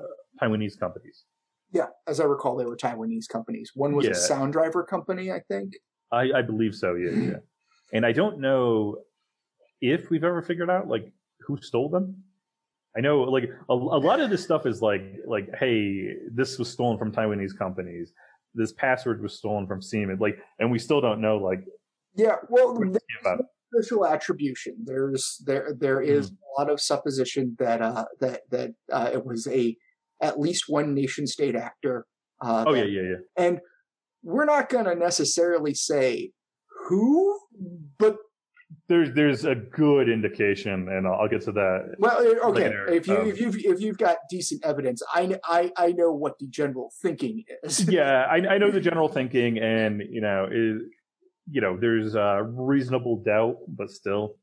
Taiwanese 0.43 0.77
companies. 0.81 1.25
Yeah, 1.71 1.87
as 2.09 2.19
I 2.19 2.25
recall, 2.25 2.57
they 2.57 2.65
were 2.65 2.77
Taiwanese 2.77 3.29
companies. 3.29 3.71
One 3.75 3.95
was 3.95 4.07
a 4.07 4.11
Yeah. 4.11 4.15
sound 4.15 4.53
driver 4.53 4.83
company, 4.83 5.31
I 5.31 5.41
think. 5.49 5.75
I, 6.11 6.33
I 6.39 6.43
believe 6.43 6.75
so, 6.75 6.95
yeah, 6.95 7.11
yeah. 7.11 7.37
And 7.93 8.05
I 8.05 8.11
don't 8.13 8.41
know 8.41 8.99
if 9.81 10.11
we've 10.11 10.25
ever 10.25 10.43
figured 10.43 10.71
out 10.71 10.89
like 10.89 11.13
who 11.41 11.57
stole 11.61 11.89
them. 11.89 12.25
I 12.97 13.01
know 13.01 13.23
like 13.23 13.45
a, 13.69 13.73
a 13.73 13.75
lot 13.75 14.21
of 14.21 14.31
this 14.31 14.45
stuff 14.45 14.67
is 14.67 14.81
like 14.83 15.03
like 15.27 15.49
hey, 15.59 16.15
this 16.33 16.59
was 16.59 16.71
stolen 16.71 16.99
from 16.99 17.13
Taiwanese 17.13 17.57
companies. 17.57 18.13
This 18.55 18.73
password 18.73 19.23
was 19.23 19.37
stolen 19.37 19.67
from 19.67 19.83
Siemens. 19.83 20.21
Like, 20.21 20.39
and 20.61 20.71
we 20.71 20.79
still 20.79 21.01
don't 21.01 21.21
know 21.21 21.39
like 21.39 21.65
Yeah, 22.15 22.37
well, 22.49 22.75
what 22.75 22.93
to 22.93 23.01
about 23.21 23.41
official 23.75 24.07
attribution. 24.07 24.77
There's 24.85 25.43
there 25.45 25.75
there 25.79 26.01
is 26.01 26.31
a 26.31 26.61
lot 26.61 26.71
of 26.71 26.81
supposition 26.81 27.57
that 27.59 27.83
uh 27.83 28.05
that 28.21 28.43
that 28.51 28.71
uh, 28.93 29.11
it 29.13 29.25
was 29.25 29.47
a 29.49 29.77
at 30.23 30.39
least 30.39 30.65
one 30.69 30.95
nation 30.95 31.27
state 31.27 31.57
actor. 31.57 32.07
Uh, 32.41 32.65
Oh 32.67 32.75
yeah, 32.75 32.85
yeah, 32.85 33.03
yeah. 33.03 33.17
and 33.37 33.61
we're 34.23 34.45
not 34.45 34.69
going 34.69 34.87
to 34.87 34.95
necessarily 34.95 35.75
say 35.75 36.33
who, 36.89 37.39
but 37.99 38.17
There's 38.89 39.13
there's 39.15 39.45
a 39.45 39.55
good 39.55 40.09
indication, 40.09 40.89
and 40.89 41.07
I'll, 41.07 41.15
I'll 41.23 41.29
get 41.29 41.43
to 41.43 41.53
that. 41.53 41.95
well, 41.99 42.19
okay. 42.19 42.65
Later, 42.65 42.87
If 42.89 43.07
you 43.07 43.17
um, 43.17 43.29
if 43.29 43.41
you've 43.41 43.57
if 43.57 43.81
you've 43.81 43.99
got 43.99 44.19
decent 44.31 44.65
evidence, 44.65 45.03
I 45.15 45.39
I 45.45 45.73
I 45.77 45.93
know 45.93 46.13
what 46.13 46.39
the 46.39 46.47
general 46.47 46.93
thinking 47.03 47.45
is. 47.63 47.89
yeah, 47.89 48.27
I, 48.31 48.37
I 48.55 48.59
know 48.59 48.71
the 48.71 48.81
general 48.81 49.09
thinking, 49.09 49.59
and 49.59 50.03
you 50.11 50.21
know, 50.21 50.49
is 50.51 50.83
you 51.51 51.61
know, 51.61 51.77
there's 51.79 52.15
a 52.15 52.43
reasonable 52.43 53.23
doubt, 53.23 53.57
but 53.69 53.91
still, 53.91 54.37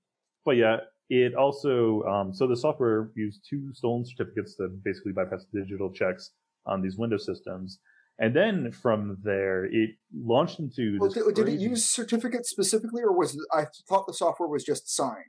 but 0.45 0.57
yeah, 0.57 0.77
it 1.09 1.35
also 1.35 2.03
um, 2.03 2.33
so 2.33 2.47
the 2.47 2.55
software 2.55 3.11
used 3.15 3.45
two 3.49 3.73
stolen 3.73 4.05
certificates 4.05 4.55
to 4.55 4.69
basically 4.83 5.11
bypass 5.11 5.45
digital 5.53 5.91
checks 5.91 6.31
on 6.65 6.81
these 6.81 6.97
Windows 6.97 7.25
systems, 7.25 7.79
and 8.21 8.35
then 8.35 8.71
from 8.71 9.17
there, 9.23 9.65
it 9.65 9.89
launched 10.15 10.59
into 10.59 10.97
Well, 10.99 11.09
did, 11.09 11.35
did 11.35 11.49
it 11.49 11.59
use 11.59 11.89
certificates 11.89 12.49
specifically, 12.49 13.01
or 13.01 13.11
was 13.11 13.35
it, 13.35 13.41
I 13.51 13.65
thought 13.89 14.05
the 14.07 14.13
software 14.13 14.47
was 14.47 14.63
just 14.63 14.93
signed? 14.93 15.25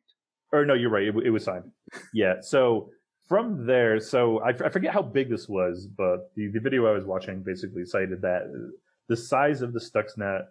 or 0.52 0.66
no, 0.66 0.74
you're 0.74 0.90
right. 0.90 1.04
It, 1.08 1.14
it 1.24 1.30
was 1.30 1.44
signed. 1.44 1.64
Yeah. 2.12 2.34
So 2.42 2.90
from 3.28 3.66
there, 3.66 3.98
so 3.98 4.40
I, 4.42 4.50
I 4.50 4.68
forget 4.68 4.92
how 4.92 5.02
big 5.02 5.30
this 5.30 5.48
was, 5.48 5.88
but 5.96 6.30
the, 6.36 6.48
the 6.48 6.60
video 6.60 6.86
I 6.86 6.92
was 6.92 7.04
watching 7.04 7.42
basically 7.42 7.84
cited 7.86 8.20
that 8.22 8.42
uh, 8.42 8.70
the 9.08 9.16
size 9.16 9.62
of 9.62 9.72
the 9.72 9.80
Stuxnet 9.80 10.44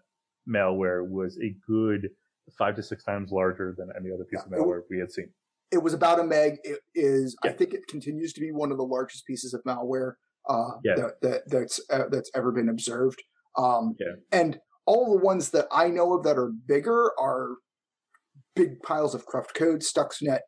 malware 0.49 1.07
was 1.07 1.37
a 1.37 1.55
good 1.67 2.09
five 2.57 2.75
to 2.75 2.83
six 2.83 3.03
times 3.03 3.31
larger 3.31 3.75
than 3.77 3.89
any 3.95 4.11
other 4.11 4.23
piece 4.23 4.39
Yeah, 4.39 4.57
of 4.57 4.61
it 4.61 4.65
malware 4.65 4.81
we 4.89 4.97
had 4.97 5.11
seen. 5.11 5.29
It 5.71 5.83
was 5.83 5.93
about 5.93 6.19
a 6.19 6.23
meg. 6.23 6.57
It 6.63 6.79
is. 6.95 7.35
I 7.43 7.49
think 7.49 7.73
it 7.73 7.87
continues 7.87 8.33
to 8.33 8.41
be 8.41 8.51
one 8.51 8.71
of 8.71 8.77
the 8.77 8.83
largest 8.83 9.25
pieces 9.25 9.53
of 9.53 9.63
malware 9.63 10.13
uh, 10.51 10.71
Yeah. 10.83 10.95
that, 10.95 11.11
that 11.21 11.41
that's 11.47 11.79
uh, 11.89 12.05
that's 12.11 12.31
ever 12.35 12.51
been 12.51 12.69
observed. 12.69 13.19
Um, 13.57 13.95
Yeah. 13.99 14.15
And 14.31 14.59
all 14.85 15.11
the 15.17 15.23
ones 15.23 15.51
that 15.51 15.67
I 15.71 15.87
know 15.89 16.13
of 16.17 16.23
that 16.23 16.37
are 16.37 16.51
bigger 16.67 17.11
are 17.19 17.55
big 18.55 18.81
piles 18.81 19.13
of 19.15 19.25
cruft 19.25 19.53
code. 19.55 19.79
Stuxnet, 19.81 20.39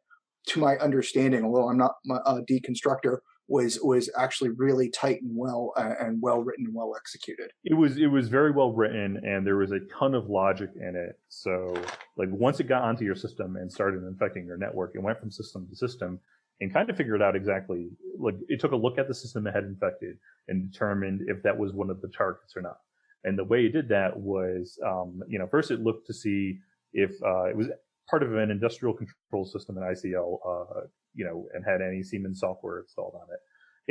to 0.48 0.60
my 0.60 0.76
understanding, 0.78 1.44
although 1.46 1.70
I'm 1.70 1.78
not 1.78 1.94
my- 2.06 2.22
a 2.26 2.42
deconstructor, 2.42 3.18
was 3.48 3.78
was 3.84 4.10
actually 4.18 4.52
really 4.52 4.90
tight 4.90 5.22
and 5.22 5.32
well 5.36 5.74
uh, 5.78 5.94
and 6.00 6.20
well 6.22 6.42
written 6.42 6.66
and 6.66 6.74
well 6.76 6.94
executed. 6.98 7.52
It 7.64 7.76
was 7.76 7.98
it 7.98 8.08
was 8.08 8.30
very 8.30 8.52
well 8.52 8.72
written, 8.74 9.18
and 9.18 9.46
there 9.46 9.58
was 9.58 9.72
a 9.72 9.80
ton 10.00 10.16
of 10.16 10.30
logic 10.30 10.70
in 10.76 10.96
it. 10.96 11.20
So 11.30 11.74
like 12.18 12.30
once 12.32 12.60
it 12.62 12.68
got 12.68 12.84
onto 12.84 13.04
your 13.04 13.16
system 13.16 13.56
and 13.58 13.72
started 13.72 14.04
infecting 14.04 14.46
your 14.46 14.58
network, 14.58 14.92
it 14.96 15.02
went 15.04 15.20
from 15.20 15.30
system 15.30 15.68
to 15.70 15.76
system 15.76 16.20
and 16.62 16.74
kind 16.74 16.90
of 16.90 16.98
figured 16.98 17.22
out 17.22 17.36
exactly 17.36 17.90
like 18.20 18.36
it 18.48 18.60
took 18.60 18.72
a 18.72 18.76
look 18.76 18.98
at 18.98 19.08
the 19.08 19.14
system 19.14 19.48
it 19.48 19.54
had 19.54 19.64
infected 19.64 20.18
and 20.48 20.72
determined 20.72 21.22
if 21.28 21.42
that 21.44 21.58
was 21.58 21.74
one 21.74 21.90
of 21.90 22.02
the 22.02 22.08
targets 22.10 22.56
or 22.56 22.62
not. 22.62 22.78
And 23.24 23.38
the 23.38 23.44
way 23.44 23.66
it 23.66 23.74
did 23.74 23.90
that 23.90 24.18
was, 24.18 24.78
um, 24.86 25.22
you 25.28 25.40
know, 25.40 25.48
first 25.48 25.72
it 25.72 25.82
looked 25.82 26.08
to 26.08 26.14
see 26.14 26.60
if 26.94 27.12
uh, 27.26 27.46
it 27.46 27.56
was 27.56 27.68
part 28.10 28.22
of 28.22 28.36
an 28.36 28.52
industrial 28.52 28.94
control 28.94 29.46
system 29.46 29.78
in 29.78 29.84
ICL, 29.84 30.38
uh, 30.46 30.82
you 31.14 31.26
know, 31.26 31.48
and 31.54 31.64
had 31.66 31.82
any 31.82 32.04
Siemens 32.04 32.40
software 32.40 32.82
installed 32.82 33.16
on 33.16 33.28
it. 33.34 33.40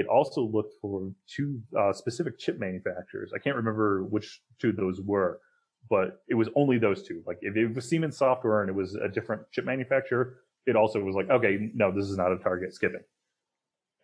It 0.00 0.06
also 0.06 0.42
looked 0.42 0.74
for 0.80 1.10
two 1.26 1.60
uh, 1.78 1.92
specific 1.92 2.38
chip 2.38 2.58
manufacturers. 2.58 3.32
I 3.34 3.38
can't 3.38 3.56
remember 3.56 4.04
which 4.04 4.40
two 4.58 4.72
those 4.72 5.00
were, 5.00 5.40
but 5.90 6.22
it 6.28 6.34
was 6.34 6.48
only 6.56 6.78
those 6.78 7.06
two. 7.06 7.22
Like 7.26 7.38
if 7.40 7.56
it 7.56 7.74
was 7.74 7.88
Siemens 7.88 8.16
software 8.16 8.62
and 8.62 8.70
it 8.70 8.74
was 8.74 8.94
a 8.94 9.08
different 9.08 9.42
chip 9.52 9.64
manufacturer, 9.64 10.38
it 10.66 10.76
also 10.76 11.00
was 11.02 11.14
like, 11.14 11.30
okay, 11.30 11.70
no, 11.74 11.90
this 11.90 12.06
is 12.06 12.16
not 12.16 12.32
a 12.32 12.38
target, 12.38 12.74
skipping. 12.74 13.02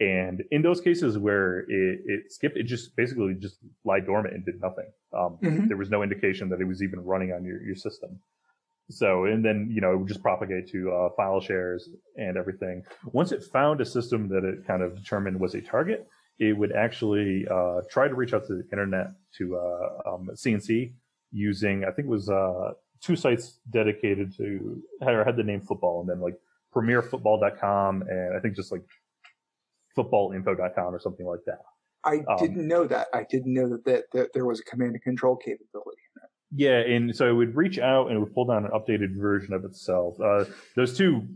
And 0.01 0.45
in 0.53 0.63
those 0.63 0.81
cases 0.81 1.19
where 1.19 1.61
it, 1.69 2.01
it 2.07 2.33
skipped, 2.33 2.57
it 2.57 2.65
just 2.65 2.95
basically 2.95 3.35
just 3.35 3.59
lied 3.85 4.07
dormant 4.07 4.35
and 4.35 4.45
did 4.45 4.61
nothing. 4.61 4.87
Um, 5.13 5.39
Mhm. 5.43 5.69
There 5.69 5.77
was 5.77 5.91
no 5.91 6.03
indication 6.03 6.49
that 6.51 6.61
it 6.61 6.67
was 6.67 6.83
even 6.83 7.01
running 7.01 7.33
on 7.33 7.45
your, 7.45 7.61
your 7.63 7.75
system. 7.75 8.21
So, 8.91 9.25
and 9.25 9.45
then, 9.45 9.69
you 9.71 9.81
know, 9.81 9.93
it 9.93 9.97
would 9.99 10.09
just 10.09 10.23
propagate 10.23 10.69
to 10.69 10.91
uh, 10.93 11.09
file 11.17 11.41
shares 11.41 11.91
and 12.17 12.37
everything. 12.37 12.85
Once 13.13 13.33
it 13.33 13.43
found 13.43 13.81
a 13.81 13.85
system 13.85 14.29
that 14.29 14.45
it 14.45 14.67
kind 14.67 14.83
of 14.83 14.95
determined 14.97 15.39
was 15.39 15.55
a 15.55 15.61
target, 15.61 16.07
it 16.39 16.57
would 16.57 16.73
actually 16.73 17.47
uh, 17.51 17.81
try 17.91 18.07
to 18.09 18.15
reach 18.15 18.33
out 18.33 18.47
to 18.47 18.55
the 18.55 18.65
internet 18.73 19.09
to 19.37 19.57
uh, 19.57 20.15
um, 20.15 20.31
CNC 20.33 20.93
using, 21.33 21.85
I 21.85 21.91
think 21.91 22.07
it 22.07 22.11
was 22.11 22.31
uh, 22.31 22.73
two 23.03 23.17
sites 23.17 23.59
dedicated 23.69 24.35
to, 24.37 24.81
had, 25.03 25.15
or 25.15 25.25
had 25.25 25.37
the 25.37 25.43
name 25.43 25.61
football 25.61 26.01
and 26.01 26.09
then 26.09 26.21
like 26.21 26.39
premierfootball.com 26.83 28.03
and 28.03 28.37
I 28.37 28.41
think 28.41 28.57
just 28.57 28.73
like 28.73 28.83
footballinfo.com 29.97 30.95
or 30.95 31.01
something 31.01 31.27
like 31.27 31.41
that. 31.47 31.59
I 32.05 32.19
Um, 32.29 32.39
didn't 32.39 32.67
know 32.67 32.87
that. 32.87 33.09
I 33.13 33.25
didn't 33.29 33.53
know 33.53 33.69
that, 33.69 33.85
that 33.85 34.05
that 34.13 34.33
there 34.33 34.47
was 34.47 34.61
a 34.61 34.65
command 34.65 34.93
and 34.93 35.03
control 35.03 35.37
capability. 35.37 36.01
Yeah, 36.55 36.79
and 36.79 37.15
so 37.15 37.29
it 37.29 37.33
would 37.33 37.57
reach 37.57 37.79
out 37.79 38.07
and 38.09 38.17
it 38.17 38.21
would 38.21 38.33
pull 38.33 38.47
down 38.47 38.65
an 38.65 38.71
updated 38.71 39.19
version 39.21 39.53
of 39.53 39.65
itself. 39.65 40.19
Uh, 40.21 40.45
those 40.77 40.97
two 40.97 41.27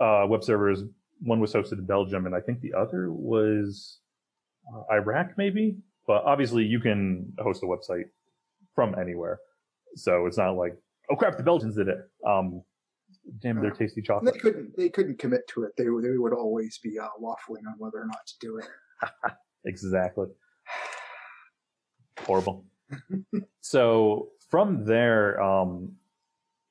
uh, 0.00 0.26
web 0.28 0.44
servers, 0.44 0.82
one 1.20 1.40
was 1.40 1.52
hosted 1.54 1.78
in 1.78 1.86
Belgium, 1.86 2.26
and 2.26 2.34
I 2.34 2.40
think 2.40 2.60
the 2.60 2.74
other 2.74 3.10
was 3.10 4.00
uh, 4.70 4.82
Iraq, 4.92 5.38
maybe. 5.38 5.78
But 6.06 6.24
obviously, 6.24 6.64
you 6.64 6.80
can 6.80 7.32
host 7.38 7.62
a 7.62 7.66
website 7.66 8.04
from 8.74 8.94
anywhere, 8.98 9.38
so 9.94 10.26
it's 10.26 10.36
not 10.36 10.50
like, 10.56 10.76
oh 11.10 11.16
crap, 11.16 11.36
the 11.36 11.42
Belgians 11.42 11.76
did 11.76 11.88
it. 11.88 11.98
Um, 12.26 12.62
damn, 13.40 13.60
their 13.60 13.70
tasty 13.70 14.02
chocolate. 14.02 14.34
they 14.34 14.40
couldn't 14.40 14.76
they 14.76 14.88
couldn't 14.88 15.18
commit 15.18 15.46
to 15.48 15.64
it. 15.64 15.72
They 15.76 15.88
would- 15.88 16.04
they 16.04 16.16
would 16.18 16.32
always 16.32 16.78
be 16.78 16.98
uh, 16.98 17.08
waffling 17.20 17.66
on 17.66 17.74
whether 17.78 17.98
or 17.98 18.06
not 18.06 18.26
to 18.26 18.34
do 18.40 18.58
it. 18.58 18.66
Exactly. 19.64 20.26
Horrible. 22.20 22.64
so 23.60 24.28
from 24.48 24.84
there, 24.84 25.40
um, 25.42 25.92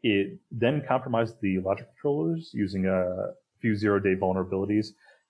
it 0.03 0.39
then 0.51 0.83
compromised 0.87 1.35
the 1.41 1.59
logic 1.59 1.87
controllers 1.93 2.51
using 2.53 2.85
a 2.87 3.33
few 3.61 3.75
zero 3.75 3.99
day 3.99 4.15
vulnerabilities, 4.15 4.87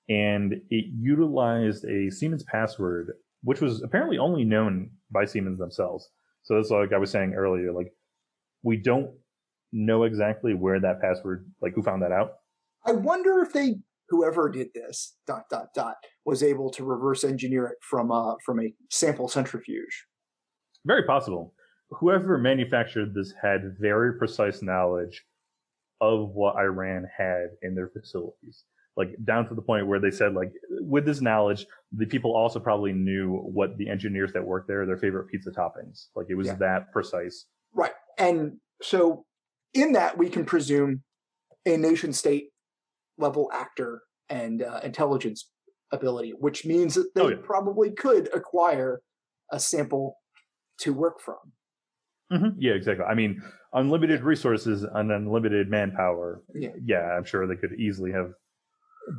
and 0.09 0.53
it 0.69 0.85
utilized 0.97 1.85
a 1.85 2.09
Siemens 2.09 2.43
password, 2.43 3.13
which 3.43 3.59
was 3.61 3.81
apparently 3.81 4.17
only 4.17 4.43
known 4.43 4.89
by 5.11 5.25
Siemens 5.25 5.59
themselves. 5.59 6.09
So 6.43 6.55
that's 6.55 6.69
like 6.69 6.93
I 6.93 6.97
was 6.97 7.11
saying 7.11 7.33
earlier, 7.33 7.71
like 7.71 7.91
we 8.63 8.77
don't 8.77 9.11
know 9.71 10.03
exactly 10.03 10.53
where 10.53 10.79
that 10.79 11.01
password, 11.01 11.49
like 11.61 11.73
who 11.73 11.83
found 11.83 12.01
that 12.03 12.11
out. 12.11 12.31
I 12.85 12.93
wonder 12.93 13.39
if 13.39 13.53
they 13.53 13.75
whoever 14.09 14.49
did 14.49 14.69
this 14.73 15.15
dot 15.27 15.43
dot 15.49 15.67
dot 15.75 15.95
was 16.25 16.41
able 16.41 16.69
to 16.71 16.85
reverse 16.85 17.23
engineer 17.23 17.67
it 17.67 17.77
from 17.81 18.11
uh 18.11 18.35
from 18.45 18.59
a 18.61 18.73
sample 18.89 19.27
centrifuge. 19.27 20.05
Very 20.85 21.03
possible. 21.03 21.53
Whoever 21.89 22.37
manufactured 22.37 23.13
this 23.13 23.33
had 23.41 23.75
very 23.79 24.17
precise 24.17 24.61
knowledge 24.61 25.25
of 26.01 26.29
what 26.29 26.55
Iran 26.55 27.05
had 27.17 27.47
in 27.61 27.75
their 27.75 27.89
facilities. 27.89 28.63
Like 28.95 29.09
down 29.25 29.47
to 29.49 29.53
the 29.55 29.61
point 29.61 29.85
where 29.87 29.99
they 29.99 30.09
said, 30.09 30.33
like, 30.33 30.51
with 30.81 31.05
this 31.05 31.21
knowledge, 31.21 31.67
the 31.91 32.05
people 32.07 32.35
also 32.35 32.59
probably 32.59 32.93
knew 32.93 33.37
what 33.37 33.77
the 33.77 33.87
engineers 33.89 34.33
that 34.33 34.43
worked 34.43 34.67
there, 34.67 34.85
their 34.87 34.97
favorite 34.97 35.27
pizza 35.27 35.51
toppings. 35.51 36.07
Like 36.15 36.27
it 36.29 36.35
was 36.35 36.47
Yeah. 36.47 36.55
that 36.55 36.91
precise. 36.91 37.45
Right. 37.73 37.91
And 38.17 38.57
so 38.81 39.25
in 39.77 39.93
that 39.93 40.17
we 40.17 40.29
can 40.29 40.43
presume 40.45 41.03
a 41.65 41.77
nation 41.77 42.11
state 42.13 42.49
level 43.17 43.49
actor 43.53 44.01
and 44.29 44.61
uh, 44.63 44.79
intelligence 44.83 45.49
ability, 45.91 46.31
which 46.39 46.65
means 46.65 46.95
that 46.95 47.13
they 47.15 47.21
Oh, 47.21 47.27
yeah. 47.29 47.35
probably 47.43 47.91
could 47.91 48.29
acquire 48.33 49.01
a 49.51 49.59
sample 49.59 50.17
to 50.79 50.93
work 50.93 51.21
from. 51.21 51.37
Yeah, 52.59 52.73
exactly. 52.73 53.05
I 53.05 53.13
mean, 53.15 53.41
unlimited 53.73 54.21
resources 54.21 54.83
and 54.83 55.11
unlimited 55.11 55.69
manpower. 55.69 56.43
Yeah. 56.53 56.71
Yeah, 56.83 57.03
I'm 57.15 57.23
sure 57.23 57.47
they 57.47 57.55
could 57.55 57.79
easily 57.79 58.11
have 58.11 58.31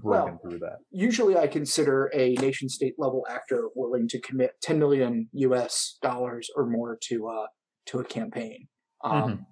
broken 0.02 0.34
Well, 0.34 0.40
through 0.42 0.58
that. 0.58 0.76
Usually, 0.90 1.34
I 1.38 1.46
consider 1.46 2.10
a 2.12 2.34
nation 2.34 2.68
state 2.68 2.94
level 2.98 3.26
actor 3.30 3.68
willing 3.74 4.08
to 4.08 4.20
commit 4.20 4.52
10 4.60 4.78
million 4.78 5.30
U.S. 5.32 5.96
dollars 6.02 6.50
or 6.54 6.66
more 6.66 6.98
to 7.04 7.28
uh 7.28 7.46
to 7.86 8.00
a 8.00 8.04
campaign. 8.04 8.68
Um, 9.02 9.22
Mhm. 9.22 9.46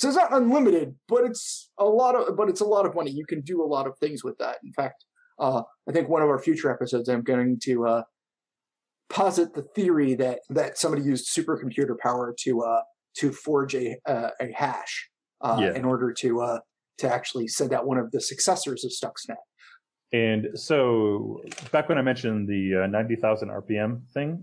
So 0.00 0.08
it's 0.08 0.16
not 0.16 0.32
unlimited, 0.32 0.94
but 1.08 1.24
it's 1.24 1.68
a 1.78 1.84
lot 1.84 2.14
of 2.14 2.34
but 2.34 2.48
it's 2.48 2.62
a 2.62 2.64
lot 2.64 2.86
of 2.86 2.94
money. 2.94 3.10
You 3.10 3.26
can 3.26 3.42
do 3.42 3.62
a 3.62 3.68
lot 3.68 3.86
of 3.86 3.98
things 3.98 4.24
with 4.24 4.38
that. 4.38 4.56
In 4.64 4.72
fact, 4.72 5.04
uh, 5.38 5.60
I 5.86 5.92
think 5.92 6.08
one 6.08 6.22
of 6.22 6.28
our 6.30 6.38
future 6.38 6.70
episodes, 6.72 7.10
I'm 7.10 7.20
going 7.20 7.58
to 7.64 7.86
uh, 7.86 8.02
posit 9.10 9.52
the 9.52 9.60
theory 9.60 10.14
that 10.14 10.38
that 10.48 10.78
somebody 10.78 11.02
used 11.02 11.28
supercomputer 11.28 11.98
power 11.98 12.34
to 12.44 12.62
uh, 12.62 12.80
to 13.18 13.30
forge 13.30 13.74
a 13.74 13.98
uh, 14.06 14.30
a 14.40 14.50
hash 14.54 15.10
uh, 15.42 15.58
Yeah. 15.60 15.74
in 15.74 15.84
order 15.84 16.14
to 16.14 16.40
uh, 16.40 16.60
to 17.00 17.12
actually 17.12 17.48
send 17.48 17.74
out 17.74 17.86
one 17.86 17.98
of 17.98 18.10
the 18.10 18.22
successors 18.22 18.86
of 18.86 18.92
Stuxnet. 18.92 19.36
And 20.14 20.58
so 20.58 21.42
back 21.72 21.90
when 21.90 21.98
I 21.98 22.02
mentioned 22.02 22.48
the 22.48 22.84
uh, 22.84 22.86
90,000 22.86 23.48
RPM 23.48 24.08
thing, 24.14 24.42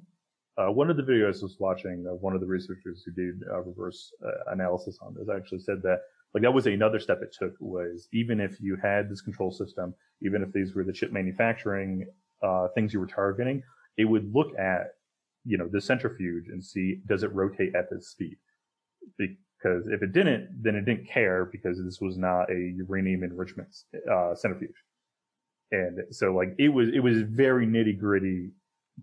uh, 0.58 0.72
one 0.72 0.90
of 0.90 0.98
the 0.98 1.04
videos 1.04 1.40
I 1.42 1.44
was 1.44 1.58
watching 1.60 2.06
of 2.10 2.22
one 2.22 2.34
of 2.34 2.42
the 2.42 2.48
researchers 2.48 3.04
who 3.06 3.12
did 3.12 3.42
uh, 3.52 3.62
reverse 3.62 4.12
uh, 4.26 4.52
analysis 4.52 4.98
on 5.02 5.14
this 5.14 5.28
actually 5.34 5.60
said 5.60 5.82
that 5.84 6.02
like 6.34 6.44
that 6.44 6.54
was 6.54 6.68
another 6.68 7.00
step 7.00 7.22
it 7.22 7.36
took 7.38 7.54
was 7.60 8.08
even 8.12 8.40
if 8.40 8.60
you 8.60 8.76
had 8.82 9.10
this 9.10 9.22
control 9.22 9.52
system, 9.52 9.94
even 10.22 10.42
if 10.42 10.52
these 10.52 10.76
were 10.76 10.84
the 10.84 10.92
chip 10.92 11.12
manufacturing 11.12 12.06
uh, 12.44 12.68
things 12.76 12.94
you 12.94 13.00
were 13.00 13.08
targeting, 13.08 13.64
it 13.98 14.06
would 14.06 14.34
look 14.34 14.58
at 14.60 14.88
you 15.46 15.58
know 15.58 15.68
the 15.72 15.80
centrifuge 15.80 16.48
and 16.50 16.64
see 16.64 17.02
does 17.08 17.24
it 17.24 17.34
rotate 17.34 17.76
at 17.76 17.90
this 17.90 18.10
speed? 18.10 18.38
Because 19.18 19.88
if 19.88 20.02
it 20.02 20.12
didn't, 20.12 20.50
then 20.62 20.76
it 20.76 20.86
didn't 20.86 21.08
care 21.08 21.46
because 21.46 21.82
this 21.84 22.02
was 22.02 22.18
not 22.18 22.52
a 22.52 22.74
uranium 22.76 23.24
enrichment 23.24 23.76
uh, 24.12 24.36
centrifuge. 24.36 24.76
And 25.72 26.00
so 26.12 26.34
like 26.34 26.56
it 26.58 26.70
was 26.70 26.90
it 26.90 27.00
was 27.00 27.22
very 27.22 27.68
nitty 27.68 28.00
gritty 28.00 28.52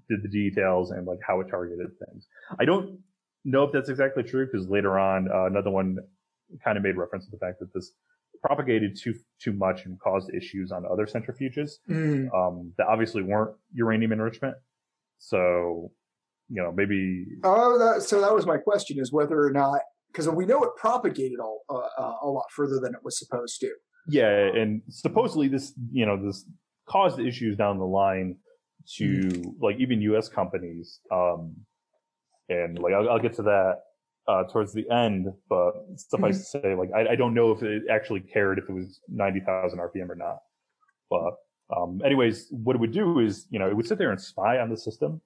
did 0.08 0.22
the 0.22 0.28
details 0.28 0.90
and 0.90 1.06
like 1.06 1.18
how 1.26 1.40
it 1.40 1.48
targeted 1.48 1.88
things. 2.06 2.26
I 2.58 2.64
don't 2.64 2.98
know 3.44 3.64
if 3.64 3.72
that's 3.72 3.88
exactly 3.88 4.22
true 4.22 4.46
because 4.46 4.68
later 4.68 4.98
on 4.98 5.28
uh, 5.32 5.46
another 5.46 5.70
one 5.70 5.98
kind 6.62 6.76
of 6.76 6.82
made 6.82 6.96
reference 6.96 7.24
to 7.26 7.30
the 7.30 7.38
fact 7.38 7.60
that 7.60 7.72
this 7.74 7.92
propagated 8.42 8.98
too 9.00 9.14
too 9.40 9.52
much 9.52 9.86
and 9.86 9.98
caused 10.00 10.30
issues 10.34 10.70
on 10.72 10.84
other 10.90 11.06
centrifuges. 11.06 11.72
Um, 12.34 12.72
that 12.78 12.86
obviously 12.86 13.22
weren't 13.22 13.56
uranium 13.72 14.12
enrichment. 14.12 14.56
So 15.18 15.90
you 16.48 16.62
know 16.62 16.72
maybe 16.72 17.26
Oh, 17.42 17.78
that, 17.78 18.02
so 18.02 18.20
that 18.20 18.34
was 18.34 18.46
my 18.46 18.58
question: 18.58 18.98
is 18.98 19.12
whether 19.12 19.42
or 19.42 19.50
not 19.50 19.80
because 20.14 20.28
we 20.28 20.46
know 20.46 20.62
it 20.62 20.70
propagated 20.76 21.40
all, 21.40 21.62
uh, 21.68 21.74
uh, 22.00 22.14
a 22.22 22.28
lot 22.28 22.44
further 22.54 22.78
than 22.80 22.94
it 22.94 23.00
was 23.02 23.18
supposed 23.18 23.60
to. 23.60 23.70
Yeah, 24.06 24.28
and 24.28 24.82
supposedly 24.88 25.48
this, 25.48 25.72
you 25.90 26.06
know, 26.06 26.22
this 26.22 26.44
caused 26.88 27.18
issues 27.18 27.56
down 27.56 27.78
the 27.78 27.86
line 27.86 28.36
to 28.96 29.54
like 29.60 29.76
even 29.78 30.00
U.S. 30.02 30.28
companies. 30.28 31.00
Um, 31.10 31.54
and 32.48 32.78
like 32.78 32.92
I'll, 32.92 33.10
I'll 33.10 33.18
get 33.18 33.34
to 33.36 33.42
that 33.42 33.80
uh, 34.28 34.44
towards 34.44 34.72
the 34.72 34.88
end, 34.90 35.26
but 35.48 35.72
suffice 35.96 36.38
to 36.38 36.60
say, 36.60 36.74
like 36.74 36.90
I, 36.94 37.12
I 37.12 37.16
don't 37.16 37.34
know 37.34 37.52
if 37.52 37.62
it 37.62 37.84
actually 37.90 38.20
cared 38.20 38.58
if 38.58 38.68
it 38.68 38.72
was 38.72 39.00
ninety 39.08 39.40
thousand 39.40 39.78
RPM 39.78 40.08
or 40.08 40.16
not. 40.16 40.38
But 41.10 41.34
um, 41.74 42.00
anyways, 42.04 42.48
what 42.50 42.76
it 42.76 42.78
would 42.78 42.92
do 42.92 43.20
is, 43.20 43.46
you 43.50 43.58
know, 43.58 43.68
it 43.68 43.76
would 43.76 43.86
sit 43.86 43.98
there 43.98 44.10
and 44.10 44.20
spy 44.20 44.58
on 44.58 44.70
the 44.70 44.76
system 44.76 45.20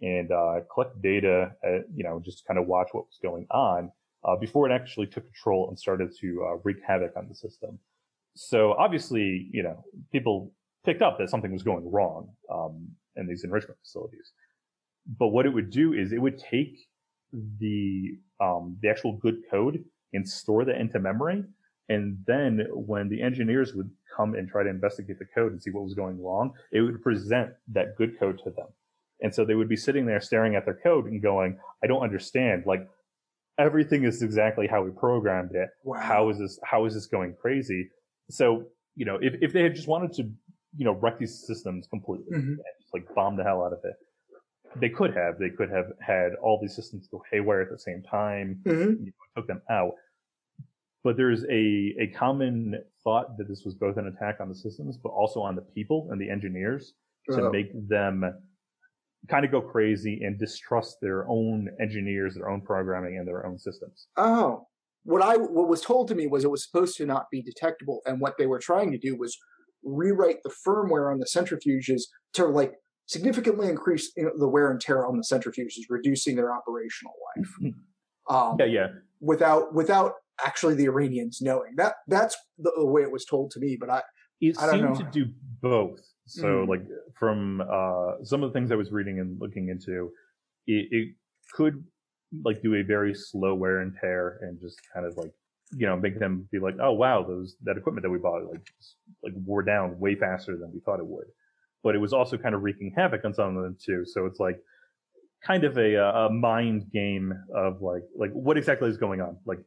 and 0.00 0.30
uh, 0.32 0.60
collect 0.72 1.00
data, 1.00 1.52
uh, 1.64 1.78
you 1.94 2.04
know, 2.04 2.20
just 2.24 2.46
kind 2.46 2.58
of 2.58 2.66
watch 2.66 2.88
what 2.92 3.04
was 3.04 3.18
going 3.22 3.46
on 3.50 3.90
uh, 4.24 4.36
before 4.36 4.68
it 4.68 4.74
actually 4.74 5.06
took 5.06 5.24
control 5.24 5.68
and 5.68 5.78
started 5.78 6.10
to 6.20 6.44
uh, 6.46 6.56
wreak 6.64 6.78
havoc 6.86 7.12
on 7.16 7.28
the 7.28 7.34
system. 7.34 7.78
So 8.34 8.72
obviously, 8.72 9.48
you 9.52 9.62
know, 9.62 9.84
people 10.10 10.52
picked 10.84 11.02
up 11.02 11.18
that 11.18 11.30
something 11.30 11.52
was 11.52 11.62
going 11.62 11.90
wrong 11.90 12.28
um, 12.52 12.88
in 13.16 13.26
these 13.26 13.44
enrichment 13.44 13.78
facilities. 13.80 14.32
But 15.18 15.28
what 15.28 15.46
it 15.46 15.50
would 15.50 15.70
do 15.70 15.92
is 15.92 16.12
it 16.12 16.18
would 16.20 16.38
take 16.38 16.76
the 17.32 18.18
um, 18.40 18.76
the 18.82 18.88
actual 18.88 19.12
good 19.16 19.38
code 19.50 19.84
and 20.12 20.28
store 20.28 20.64
that 20.64 20.80
into 20.80 20.98
memory. 20.98 21.44
And 21.88 22.18
then 22.26 22.66
when 22.72 23.08
the 23.08 23.22
engineers 23.22 23.74
would 23.74 23.90
come 24.16 24.34
and 24.34 24.48
try 24.48 24.62
to 24.62 24.70
investigate 24.70 25.18
the 25.18 25.24
code 25.34 25.52
and 25.52 25.62
see 25.62 25.70
what 25.70 25.84
was 25.84 25.94
going 25.94 26.22
wrong, 26.22 26.52
it 26.70 26.80
would 26.80 27.02
present 27.02 27.50
that 27.68 27.96
good 27.96 28.18
code 28.18 28.38
to 28.44 28.50
them. 28.50 28.68
And 29.20 29.34
so 29.34 29.44
they 29.44 29.54
would 29.54 29.68
be 29.68 29.76
sitting 29.76 30.06
there 30.06 30.20
staring 30.20 30.54
at 30.56 30.64
their 30.64 30.78
code 30.82 31.06
and 31.06 31.22
going, 31.22 31.58
I 31.82 31.86
don't 31.86 32.02
understand. 32.02 32.64
Like 32.66 32.88
everything 33.58 34.04
is 34.04 34.22
exactly 34.22 34.66
how 34.66 34.82
we 34.82 34.90
programmed 34.90 35.54
it. 35.54 35.68
Wow. 35.84 36.00
How 36.00 36.28
is 36.30 36.38
this, 36.38 36.58
how 36.64 36.84
is 36.86 36.94
this 36.94 37.06
going 37.06 37.34
crazy? 37.40 37.90
So, 38.30 38.66
you 38.94 39.04
know, 39.04 39.18
if, 39.20 39.34
if 39.40 39.52
they 39.52 39.62
had 39.62 39.74
just 39.74 39.88
wanted 39.88 40.12
to, 40.14 40.22
you 40.76 40.84
know, 40.84 40.92
wreck 40.92 41.18
these 41.18 41.44
systems 41.46 41.86
completely 41.88 42.26
Mhm. 42.32 42.36
and 42.36 42.74
like 42.92 43.04
bomb 43.14 43.36
the 43.36 43.44
hell 43.44 43.64
out 43.64 43.72
of 43.72 43.80
it, 43.84 43.94
they 44.76 44.88
could 44.88 45.14
have, 45.14 45.38
they 45.38 45.50
could 45.50 45.70
have 45.70 45.86
had 46.00 46.34
all 46.42 46.58
these 46.60 46.74
systems 46.74 47.08
go 47.10 47.22
haywire 47.30 47.60
at 47.62 47.70
the 47.70 47.78
same 47.78 48.02
time, 48.02 48.60
Mhm. 48.64 49.00
you 49.00 49.06
know, 49.06 49.12
took 49.36 49.46
them 49.46 49.62
out. 49.70 49.92
But 51.04 51.16
there's 51.16 51.44
a, 51.44 51.94
a 52.00 52.06
common 52.16 52.76
thought 53.02 53.36
that 53.38 53.48
this 53.48 53.64
was 53.64 53.74
both 53.74 53.96
an 53.96 54.06
attack 54.06 54.36
on 54.40 54.48
the 54.48 54.54
systems, 54.54 54.96
but 54.96 55.08
also 55.10 55.40
on 55.40 55.56
the 55.56 55.62
people 55.62 56.08
and 56.10 56.20
the 56.20 56.30
engineers 56.30 56.94
to 57.30 57.46
Oh. 57.46 57.50
make 57.50 57.70
them 57.88 58.24
kind 59.28 59.44
of 59.44 59.50
go 59.50 59.60
crazy 59.60 60.22
and 60.24 60.38
distrust 60.38 60.98
their 61.00 61.28
own 61.28 61.68
engineers, 61.80 62.34
their 62.34 62.48
own 62.48 62.60
programming, 62.60 63.18
and 63.18 63.26
their 63.26 63.44
own 63.46 63.58
systems. 63.58 64.08
Oh, 64.16 64.66
what 65.04 65.22
I 65.22 65.36
what 65.36 65.68
was 65.68 65.80
told 65.80 66.08
to 66.08 66.14
me 66.14 66.26
was 66.28 66.44
it 66.44 66.50
was 66.50 66.64
supposed 66.64 66.96
to 66.98 67.06
not 67.06 67.26
be 67.30 67.42
detectable, 67.42 68.00
and 68.06 68.20
what 68.20 68.36
they 68.38 68.46
were 68.46 68.58
trying 68.60 68.90
to 68.92 68.98
do 68.98 69.16
was 69.16 69.36
rewrite 69.84 70.42
the 70.44 70.50
firmware 70.66 71.10
on 71.10 71.18
the 71.18 71.26
centrifuges 71.26 72.02
to 72.34 72.46
like 72.46 72.74
significantly 73.12 73.68
increase 73.68 74.12
the 74.14 74.48
wear 74.48 74.70
and 74.70 74.80
tear 74.80 75.06
on 75.06 75.16
the 75.16 75.22
centrifuges, 75.22 75.84
reducing 75.90 76.34
their 76.36 76.52
operational 76.52 77.14
life. 77.36 77.50
Um, 78.30 78.56
Yeah, 78.58 78.66
yeah. 78.66 78.86
without 79.20 79.74
without 79.74 80.12
actually 80.44 80.74
the 80.74 80.84
Iranians 80.84 81.40
knowing 81.42 81.72
that 81.76 81.94
that's 82.08 82.36
the, 82.58 82.72
the 82.76 82.86
way 82.86 83.02
it 83.02 83.12
was 83.12 83.24
told 83.24 83.50
to 83.52 83.60
me. 83.60 83.76
But 83.78 83.90
I 83.90 84.02
It 84.40 84.56
I 84.58 84.70
seemed 84.70 84.96
to 84.96 85.08
do 85.12 85.24
both. 85.60 86.00
So, 86.26 86.46
Mm. 86.46 86.68
like 86.68 86.84
from 87.18 87.60
uh, 87.78 88.24
some 88.24 88.42
of 88.42 88.48
the 88.48 88.54
things 88.56 88.70
I 88.70 88.76
was 88.76 88.90
reading 88.92 89.18
and 89.18 89.40
looking 89.40 89.68
into, 89.68 90.12
it, 90.66 90.86
it 90.98 91.08
could 91.52 91.84
like 92.44 92.62
do 92.62 92.76
a 92.76 92.82
very 92.82 93.12
slow 93.14 93.54
wear 93.54 93.80
and 93.80 93.92
tear 94.00 94.38
and 94.42 94.58
just 94.60 94.80
kind 94.92 95.04
of 95.04 95.16
like 95.16 95.32
you 95.80 95.86
know 95.86 95.96
make 95.96 96.18
them 96.18 96.48
be 96.52 96.58
like, 96.66 96.76
oh 96.80 96.92
wow, 96.92 97.22
those 97.22 97.56
that 97.64 97.76
equipment 97.76 98.02
that 98.04 98.10
we 98.10 98.18
bought 98.18 98.44
like 98.52 98.66
like 99.24 99.34
wore 99.44 99.62
down 99.62 99.98
way 99.98 100.14
faster 100.14 100.56
than 100.56 100.72
we 100.72 100.80
thought 100.80 101.00
it 101.00 101.06
would. 101.06 101.26
But 101.82 101.94
it 101.94 101.98
was 101.98 102.12
also 102.12 102.36
kind 102.36 102.54
of 102.54 102.62
wreaking 102.62 102.92
havoc 102.96 103.24
on 103.24 103.34
some 103.34 103.56
of 103.56 103.62
them 103.62 103.76
too. 103.82 104.04
So 104.04 104.26
it's 104.26 104.38
like 104.40 104.58
kind 105.44 105.64
of 105.64 105.76
a 105.76 105.96
uh, 105.96 106.26
a 106.26 106.30
mind 106.30 106.90
game 106.92 107.32
of 107.54 107.82
like 107.82 108.02
like 108.16 108.30
what 108.32 108.56
exactly 108.56 108.88
is 108.88 108.96
going 108.96 109.20
on 109.20 109.36
like 109.44 109.58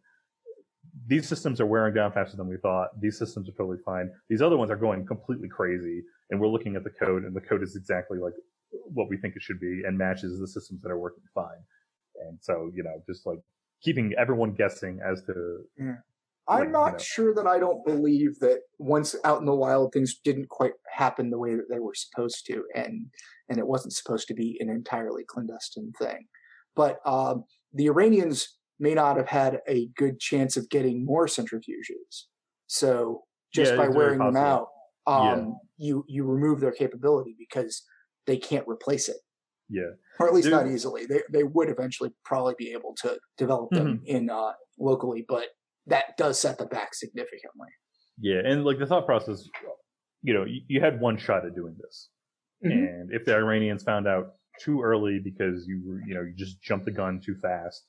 these 1.08 1.28
systems 1.28 1.60
are 1.60 1.65
wearing 1.65 1.93
down 1.93 2.12
faster 2.12 2.38
than 2.38 2.47
we 2.47 2.58
thought. 2.58 2.99
These 2.99 3.17
systems 3.17 3.49
are 3.49 3.54
totally 3.54 3.78
fine. 3.86 4.10
These 4.30 4.41
other 4.41 4.58
ones 4.58 4.71
are 4.71 4.75
going 4.75 5.06
completely 5.06 5.49
crazy. 5.49 6.04
And 6.30 6.39
we're 6.39 6.47
looking 6.47 6.75
at 6.75 6.84
the 6.84 6.89
code 6.89 7.23
and 7.23 7.36
the 7.36 7.41
code 7.41 7.62
is 7.62 7.75
exactly 7.75 8.17
like 8.17 8.34
what 8.71 9.10
we 9.10 9.17
think 9.17 9.36
it 9.36 9.41
should 9.41 9.60
be 9.60 9.84
and 9.86 9.97
matches 9.97 10.39
the 10.39 10.47
systems 10.47 10.82
that 10.82 10.91
are 10.91 10.97
working 10.97 11.23
fine. 11.34 11.63
And 12.28 12.39
so, 12.41 12.71
you 12.73 12.84
know, 12.84 13.01
just 13.08 13.25
like 13.25 13.39
keeping 13.84 14.13
everyone 14.17 14.54
guessing 14.54 14.99
as 15.06 15.21
to, 15.23 15.60
I'm 16.47 16.60
Like, 16.60 16.67
you 16.67 16.71
not 16.73 16.91
know. 16.93 16.97
sure 16.99 17.34
that 17.36 17.47
I 17.47 17.60
don't 17.60 17.84
believe 17.86 18.39
that 18.39 18.60
once 18.77 19.15
out 19.23 19.39
in 19.39 19.45
the 19.45 19.55
wild 19.55 19.91
things 19.93 20.19
didn't 20.23 20.49
quite 20.49 20.73
happen 20.91 21.29
the 21.29 21.39
way 21.39 21.55
that 21.55 21.67
they 21.69 21.79
were 21.79 21.95
supposed 21.95 22.45
to, 22.47 22.63
and 22.75 23.08
and 23.49 23.58
it 23.60 23.67
wasn't 23.67 23.93
supposed 23.93 24.27
to 24.27 24.34
be 24.34 24.58
an 24.60 24.69
entirely 24.69 25.23
clandestine 25.27 25.91
thing. 25.99 26.25
But 26.75 26.99
um, 27.05 27.45
the 27.73 27.88
Iranians 27.88 28.58
may 28.79 28.93
not 28.93 29.17
have 29.17 29.27
had 29.29 29.60
a 29.67 29.88
good 29.95 30.19
chance 30.19 30.58
of 30.58 30.69
getting 30.69 31.05
more 31.05 31.27
centrifuges. 31.27 32.25
So 32.67 33.23
just 33.53 33.71
Yeah, 33.71 33.77
by 33.77 33.88
wearing 33.88 34.19
them 34.19 34.36
out, 34.36 34.67
um, 35.08 35.58
you 35.77 36.03
you 36.08 36.25
remove 36.25 36.60
their 36.60 36.71
capability 36.73 37.36
because 37.39 37.84
they 38.27 38.38
can't 38.38 38.67
replace 38.67 39.08
it, 39.08 39.17
yeah. 39.69 39.91
or 40.19 40.27
at 40.27 40.34
least 40.34 40.49
not 40.49 40.67
easily. 40.67 41.05
They 41.05 41.21
they 41.31 41.43
would 41.43 41.69
eventually 41.69 42.12
probably 42.23 42.55
be 42.58 42.71
able 42.71 42.93
to 43.01 43.17
develop 43.38 43.69
them 43.71 43.88
Mm-hmm. 43.99 44.05
in 44.05 44.29
uh, 44.29 44.53
locally, 44.79 45.23
but 45.27 45.45
that 45.88 46.17
does 46.17 46.39
set 46.39 46.58
the 46.58 46.65
back 46.65 46.93
significantly. 46.93 47.69
Yeah. 48.19 48.41
And 48.45 48.63
like 48.63 48.80
the 48.80 48.86
thought 48.86 49.06
process, 49.06 49.48
you 50.21 50.34
know, 50.34 50.45
you, 50.45 50.62
you 50.67 50.82
had 50.82 51.00
one 51.00 51.17
shot 51.17 51.45
at 51.45 51.56
doing 51.56 51.76
this. 51.82 52.10
Mhm. 52.65 52.71
And 52.71 53.12
if 53.12 53.26
the 53.26 53.36
Iranians 53.36 53.84
found 53.84 54.08
out 54.08 54.34
too 54.60 54.82
early 54.82 55.19
because 55.19 55.67
you 55.67 55.82
were, 55.86 56.02
you 56.08 56.15
know, 56.15 56.21
you 56.21 56.34
just 56.36 56.62
jumped 56.62 56.86
the 56.86 56.91
gun 56.91 57.19
too 57.24 57.36
fast 57.36 57.86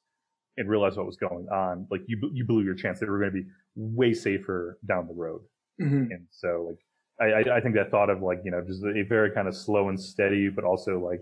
and 0.56 0.68
realized 0.68 0.96
what 0.96 1.06
was 1.06 1.16
going 1.16 1.46
on, 1.48 1.86
like 1.90 2.02
you, 2.06 2.18
you 2.32 2.44
blew 2.44 2.64
your 2.64 2.74
chance. 2.74 2.98
They 2.98 3.06
were 3.06 3.18
going 3.18 3.30
to 3.32 3.42
be 3.42 3.48
way 3.76 4.12
safer 4.14 4.78
down 4.86 5.06
the 5.06 5.14
road. 5.14 5.42
Mhm. 5.80 6.10
And 6.10 6.26
so 6.30 6.68
like, 6.70 6.78
I, 7.18 7.50
I, 7.50 7.56
I 7.56 7.60
think 7.60 7.74
that 7.76 7.90
thought 7.90 8.10
of 8.10 8.20
like, 8.20 8.40
you 8.44 8.50
know, 8.50 8.62
just 8.66 8.84
a 8.84 9.02
very 9.02 9.30
kind 9.30 9.48
of 9.48 9.56
slow 9.56 9.88
and 9.88 9.98
steady, 9.98 10.48
but 10.48 10.64
also 10.64 10.98
like 10.98 11.20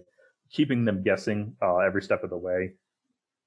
keeping 0.51 0.85
them 0.85 1.03
guessing, 1.05 1.55
uh, 1.63 1.79
every 1.79 2.03
step 2.03 2.25
of 2.25 2.31
the 2.31 2.39
way. 2.39 2.73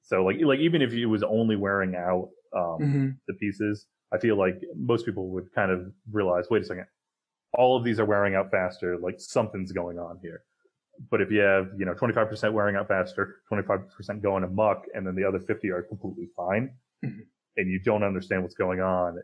So 0.03 0.23
like, 0.23 0.37
like 0.41 0.59
even 0.59 0.81
if 0.81 0.93
it 0.93 1.07
was 1.07 1.23
only 1.23 1.55
wearing 1.57 1.95
out, 1.95 2.29
um, 2.53 2.79
Mhm. 2.79 3.17
the 3.27 3.33
pieces, 3.35 3.87
I 4.11 4.17
feel 4.17 4.37
like 4.37 4.61
most 4.75 5.05
people 5.05 5.29
would 5.29 5.51
kind 5.53 5.71
of 5.71 5.91
realize, 6.11 6.49
wait 6.49 6.61
a 6.61 6.65
second, 6.65 6.85
all 7.53 7.77
of 7.77 7.83
these 7.83 7.99
are 7.99 8.05
wearing 8.05 8.35
out 8.35 8.51
faster. 8.51 8.97
Like 8.97 9.19
something's 9.19 9.71
going 9.71 9.97
on 9.99 10.19
here. 10.21 10.43
But 11.11 11.21
if 11.21 11.29
you 11.31 11.39
have, 11.41 11.69
you 11.77 11.85
know, 11.85 11.93
25% 11.93 12.53
wearing 12.53 12.75
out 12.75 12.87
faster, 12.87 13.41
25% 13.51 14.21
going 14.21 14.43
amok, 14.43 14.85
and 14.93 15.05
then 15.05 15.15
the 15.15 15.23
other 15.23 15.39
50 15.39 15.69
are 15.71 15.83
completely 15.83 16.27
fine, 16.35 16.75
Mhm. 17.03 17.27
and 17.57 17.69
you 17.69 17.79
don't 17.79 18.03
understand 18.03 18.43
what's 18.43 18.55
going 18.55 18.79
on, 18.81 19.21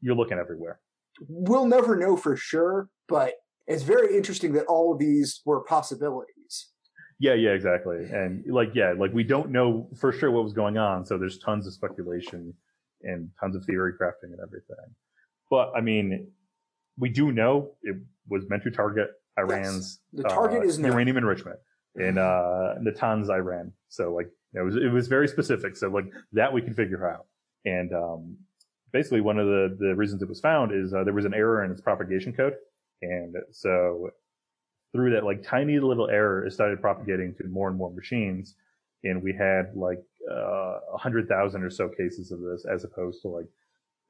you're 0.00 0.14
looking 0.14 0.38
everywhere. 0.38 0.80
We'll 1.28 1.66
never 1.66 1.96
know 1.96 2.16
for 2.16 2.36
sure, 2.36 2.90
but 3.08 3.34
it's 3.66 3.82
very 3.82 4.14
interesting 4.16 4.52
that 4.52 4.66
all 4.66 4.92
of 4.92 4.98
these 4.98 5.42
were 5.44 5.62
possibilities. 5.64 6.72
Yeah, 7.18 7.32
yeah, 7.34 7.50
exactly. 7.52 8.04
And 8.04 8.44
like, 8.46 8.74
yeah, 8.74 8.92
like 8.92 9.12
we 9.12 9.24
don't 9.24 9.50
know 9.50 9.88
for 9.96 10.12
sure 10.12 10.30
what 10.30 10.44
was 10.44 10.52
going 10.52 10.76
on. 10.76 11.06
So 11.06 11.16
there's 11.18 11.38
tons 11.38 11.66
of 11.66 11.72
speculation 11.72 12.54
and 13.02 13.30
tons 13.40 13.56
of 13.56 13.64
theory 13.64 13.92
crafting 14.00 14.32
and 14.32 14.40
everything. 14.42 14.76
But 15.50 15.72
I 15.76 15.80
mean, 15.80 16.28
we 16.98 17.08
do 17.08 17.32
know 17.32 17.72
it 17.82 17.96
was 18.28 18.48
meant 18.48 18.62
to 18.64 18.70
target 18.70 19.10
Iran's 19.38 20.00
The 20.12 20.24
target 20.24 20.62
uh, 20.62 20.66
is 20.66 20.78
known. 20.78 20.92
uranium 20.92 21.18
enrichment 21.18 21.58
in 21.96 22.18
uh, 22.18 22.74
Natanz, 22.82 23.30
Iran. 23.30 23.72
So 23.88 24.12
like 24.14 24.28
it 24.54 24.62
was 24.62 24.76
it 24.76 24.90
was 24.90 25.08
very 25.08 25.28
specific. 25.28 25.76
So 25.76 25.88
like 25.88 26.06
that 26.32 26.52
we 26.52 26.62
can 26.62 26.74
figure 26.74 27.08
out. 27.08 27.26
And 27.64 27.92
um, 27.92 28.36
basically, 28.92 29.20
one 29.20 29.38
of 29.38 29.46
the 29.46 29.76
the 29.78 29.94
reasons 29.94 30.22
it 30.22 30.28
was 30.28 30.40
found 30.40 30.72
is 30.72 30.94
uh, 30.94 31.04
there 31.04 31.14
was 31.14 31.24
an 31.24 31.34
error 31.34 31.64
in 31.64 31.70
its 31.70 31.80
propagation 31.80 32.32
code, 32.32 32.54
and 33.02 33.36
so 33.52 34.10
through 34.92 35.10
that 35.12 35.24
like 35.24 35.42
tiny 35.42 35.78
little 35.78 36.08
error, 36.08 36.46
it 36.46 36.52
started 36.52 36.80
propagating 36.80 37.34
to 37.34 37.46
more 37.48 37.68
and 37.68 37.76
more 37.76 37.92
machines, 37.92 38.54
and 39.04 39.22
we 39.22 39.32
had 39.34 39.72
like 39.74 40.02
uh, 40.30 40.78
a 40.94 40.98
hundred 40.98 41.28
thousand 41.28 41.62
or 41.62 41.70
so 41.70 41.88
cases 41.88 42.32
of 42.32 42.40
this, 42.40 42.64
as 42.72 42.84
opposed 42.84 43.22
to 43.22 43.28
like 43.28 43.46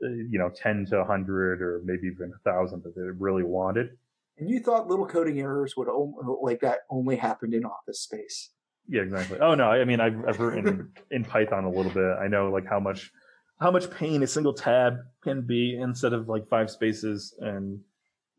uh, 0.05 0.09
you 0.09 0.39
know 0.39 0.51
ten 0.55 0.87
to 0.87 0.99
a 0.99 1.05
hundred 1.05 1.61
or 1.63 1.83
maybe 1.85 2.07
even 2.09 2.33
a 2.35 2.39
thousand 2.51 2.83
that 2.85 2.95
they 2.95 3.03
really 3.03 3.43
wanted. 3.45 3.91
And 4.39 4.51
you 4.51 4.61
thought 4.61 4.87
little 4.89 5.07
coding 5.07 5.41
errors 5.41 5.77
would 5.77 5.89
o- 5.89 6.39
like 6.43 6.61
that 6.61 6.81
only 6.91 7.17
happened 7.17 7.55
in 7.55 7.65
office 7.65 8.01
space. 8.01 8.51
Yeah, 8.89 9.03
exactly. 9.03 9.39
Oh 9.41 9.55
no, 9.55 9.65
I 9.71 9.85
mean 9.85 10.01
I've 10.01 10.17
I've 10.29 10.41
written 10.41 10.93
in 11.11 11.25
Python 11.25 11.65
a 11.65 11.71
little 11.71 11.93
bit. 11.93 12.17
I 12.21 12.29
know 12.29 12.51
like 12.51 12.67
how 12.67 12.79
much 12.81 13.11
how 13.59 13.71
much 13.71 13.91
pain 13.91 14.23
a 14.23 14.27
single 14.27 14.53
tab 14.53 14.99
can 15.25 15.41
be 15.43 15.79
instead 15.81 16.13
of 16.13 16.29
like 16.29 16.47
five 16.49 16.71
spaces 16.71 17.35
and 17.41 17.81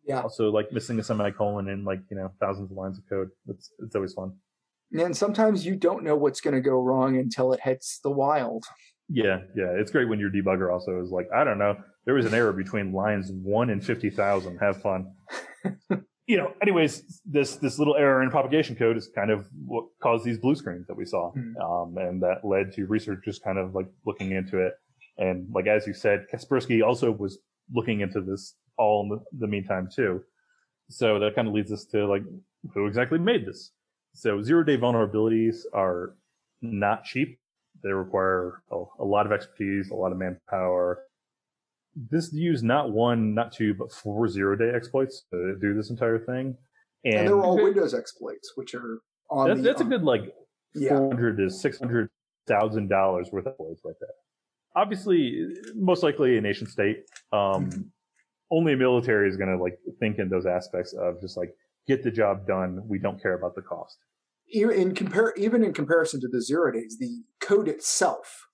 Yeah. 0.05 0.21
also 0.21 0.51
like 0.51 0.71
missing 0.71 0.99
a 0.99 1.03
semicolon 1.03 1.67
in 1.67 1.83
like 1.83 1.99
you 2.09 2.15
know 2.17 2.31
thousands 2.39 2.71
of 2.71 2.77
lines 2.77 2.97
of 2.99 3.09
code. 3.09 3.29
It's 3.49 3.71
it's 3.79 3.95
always 3.95 4.13
fun. 4.13 4.33
And 4.93 5.15
sometimes 5.15 5.65
you 5.65 5.75
don't 5.75 6.03
know 6.03 6.15
what's 6.15 6.41
going 6.41 6.55
to 6.55 6.61
go 6.61 6.79
wrong 6.81 7.17
until 7.17 7.53
it 7.53 7.59
hits 7.61 7.99
the 8.03 8.11
wild. 8.11 8.65
Yeah, 9.09 9.39
yeah. 9.55 9.71
It's 9.77 9.91
great 9.91 10.07
when 10.09 10.19
your 10.19 10.29
debugger 10.29 10.71
also 10.71 11.01
is 11.01 11.11
like, 11.11 11.27
I 11.33 11.43
don't 11.43 11.57
know, 11.57 11.75
there 12.05 12.13
was 12.15 12.25
an 12.25 12.33
error 12.33 12.53
between 12.53 12.93
lines 12.93 13.31
one 13.31 13.69
and 13.69 13.83
fifty 13.85 14.09
thousand. 14.09 14.57
Have 14.59 14.81
fun. 14.81 15.11
you 16.27 16.37
know, 16.37 16.53
anyways, 16.61 17.21
this 17.25 17.55
this 17.57 17.79
little 17.79 17.95
error 17.95 18.21
in 18.23 18.29
propagation 18.29 18.75
code 18.75 18.97
is 18.97 19.09
kind 19.13 19.31
of 19.31 19.45
what 19.65 19.85
caused 20.01 20.23
these 20.25 20.37
blue 20.37 20.55
screens 20.55 20.87
that 20.87 20.95
we 20.97 21.05
saw, 21.05 21.31
Mhm. 21.33 21.55
um, 21.61 21.97
and 21.97 22.21
that 22.23 22.43
led 22.43 22.71
to 22.73 22.85
researchers 22.85 23.39
kind 23.39 23.57
of 23.57 23.75
like 23.75 23.87
looking 24.05 24.31
into 24.31 24.59
it. 24.65 24.73
And 25.17 25.47
like 25.53 25.67
as 25.67 25.87
you 25.87 25.93
said, 25.93 26.25
Kaspersky 26.33 26.85
also 26.85 27.11
was 27.11 27.39
looking 27.73 28.01
into 28.01 28.21
this 28.21 28.55
all 28.77 29.03
in 29.03 29.09
the, 29.09 29.19
the 29.39 29.47
meantime 29.47 29.89
too. 29.93 30.21
So 30.89 31.19
that 31.19 31.35
kind 31.35 31.47
of 31.47 31.53
leads 31.53 31.71
us 31.71 31.85
to 31.91 32.05
like 32.07 32.23
who 32.73 32.85
exactly 32.87 33.19
made 33.19 33.45
this. 33.45 33.71
So 34.17 34.41
zero 34.41 34.63
day 34.63 34.77
vulnerabilities 34.77 35.57
are 35.75 36.15
not 36.63 37.03
cheap. 37.03 37.39
They 37.83 37.91
require 37.91 38.63
a, 38.71 38.83
a 38.99 39.05
lot 39.05 39.27
of 39.27 39.31
expertise, 39.31 39.91
a 39.91 39.93
lot 39.95 40.11
of 40.11 40.17
manpower. 40.17 41.03
This 41.95 42.33
used 42.33 42.63
not 42.63 42.91
one, 42.91 43.35
not 43.35 43.51
two, 43.51 43.75
but 43.75 43.91
four 43.91 44.27
zero 44.27 44.55
day 44.55 44.71
exploits 44.75 45.25
to 45.31 45.55
do 45.61 45.75
this 45.75 45.91
entire 45.91 46.17
thing. 46.17 46.57
And, 47.05 47.13
And, 47.13 47.27
they're 47.27 47.39
all 47.39 47.61
Windows 47.61 47.93
exploits, 47.93 48.53
which 48.55 48.73
are 48.73 49.01
on 49.29 49.49
that's, 49.49 49.59
the. 49.61 49.63
that's 49.63 49.81
a 49.81 49.85
good 49.85 50.01
like 50.03 50.33
Yeah. 50.73 50.97
four 50.97 51.09
hundred 51.09 51.37
to 51.37 51.49
six 51.51 51.77
hundred 51.77 52.09
thousand 52.47 52.89
dollars 52.89 53.29
worth 53.31 53.45
of 53.45 53.53
exploits 53.53 53.85
like 53.85 53.99
that. 53.99 54.15
Obviously, 54.75 55.47
most 55.75 56.01
likely 56.01 56.39
a 56.39 56.41
nation 56.41 56.65
state. 56.65 57.03
Um, 57.31 57.91
only 58.49 58.73
a 58.73 58.77
military 58.77 59.29
is 59.29 59.37
going 59.37 59.55
to 59.55 59.61
like 59.61 59.77
think 59.99 60.17
in 60.17 60.27
those 60.27 60.47
aspects 60.47 60.93
of 60.93 61.21
just 61.21 61.37
like 61.37 61.53
get 61.87 62.03
the 62.03 62.11
job 62.11 62.45
done. 62.45 62.81
We 62.87 62.99
don't 62.99 63.21
care 63.21 63.35
about 63.35 63.55
the 63.55 63.61
cost. 63.61 63.97
even 64.49 64.75
in 64.75 64.95
compare 64.95 65.33
even 65.37 65.63
in 65.63 65.73
comparison 65.73 66.21
to 66.21 66.27
the 66.27 66.41
zero 66.41 66.71
days, 66.71 66.97
the 66.99 67.23
code 67.39 67.67
itself, 67.67 68.47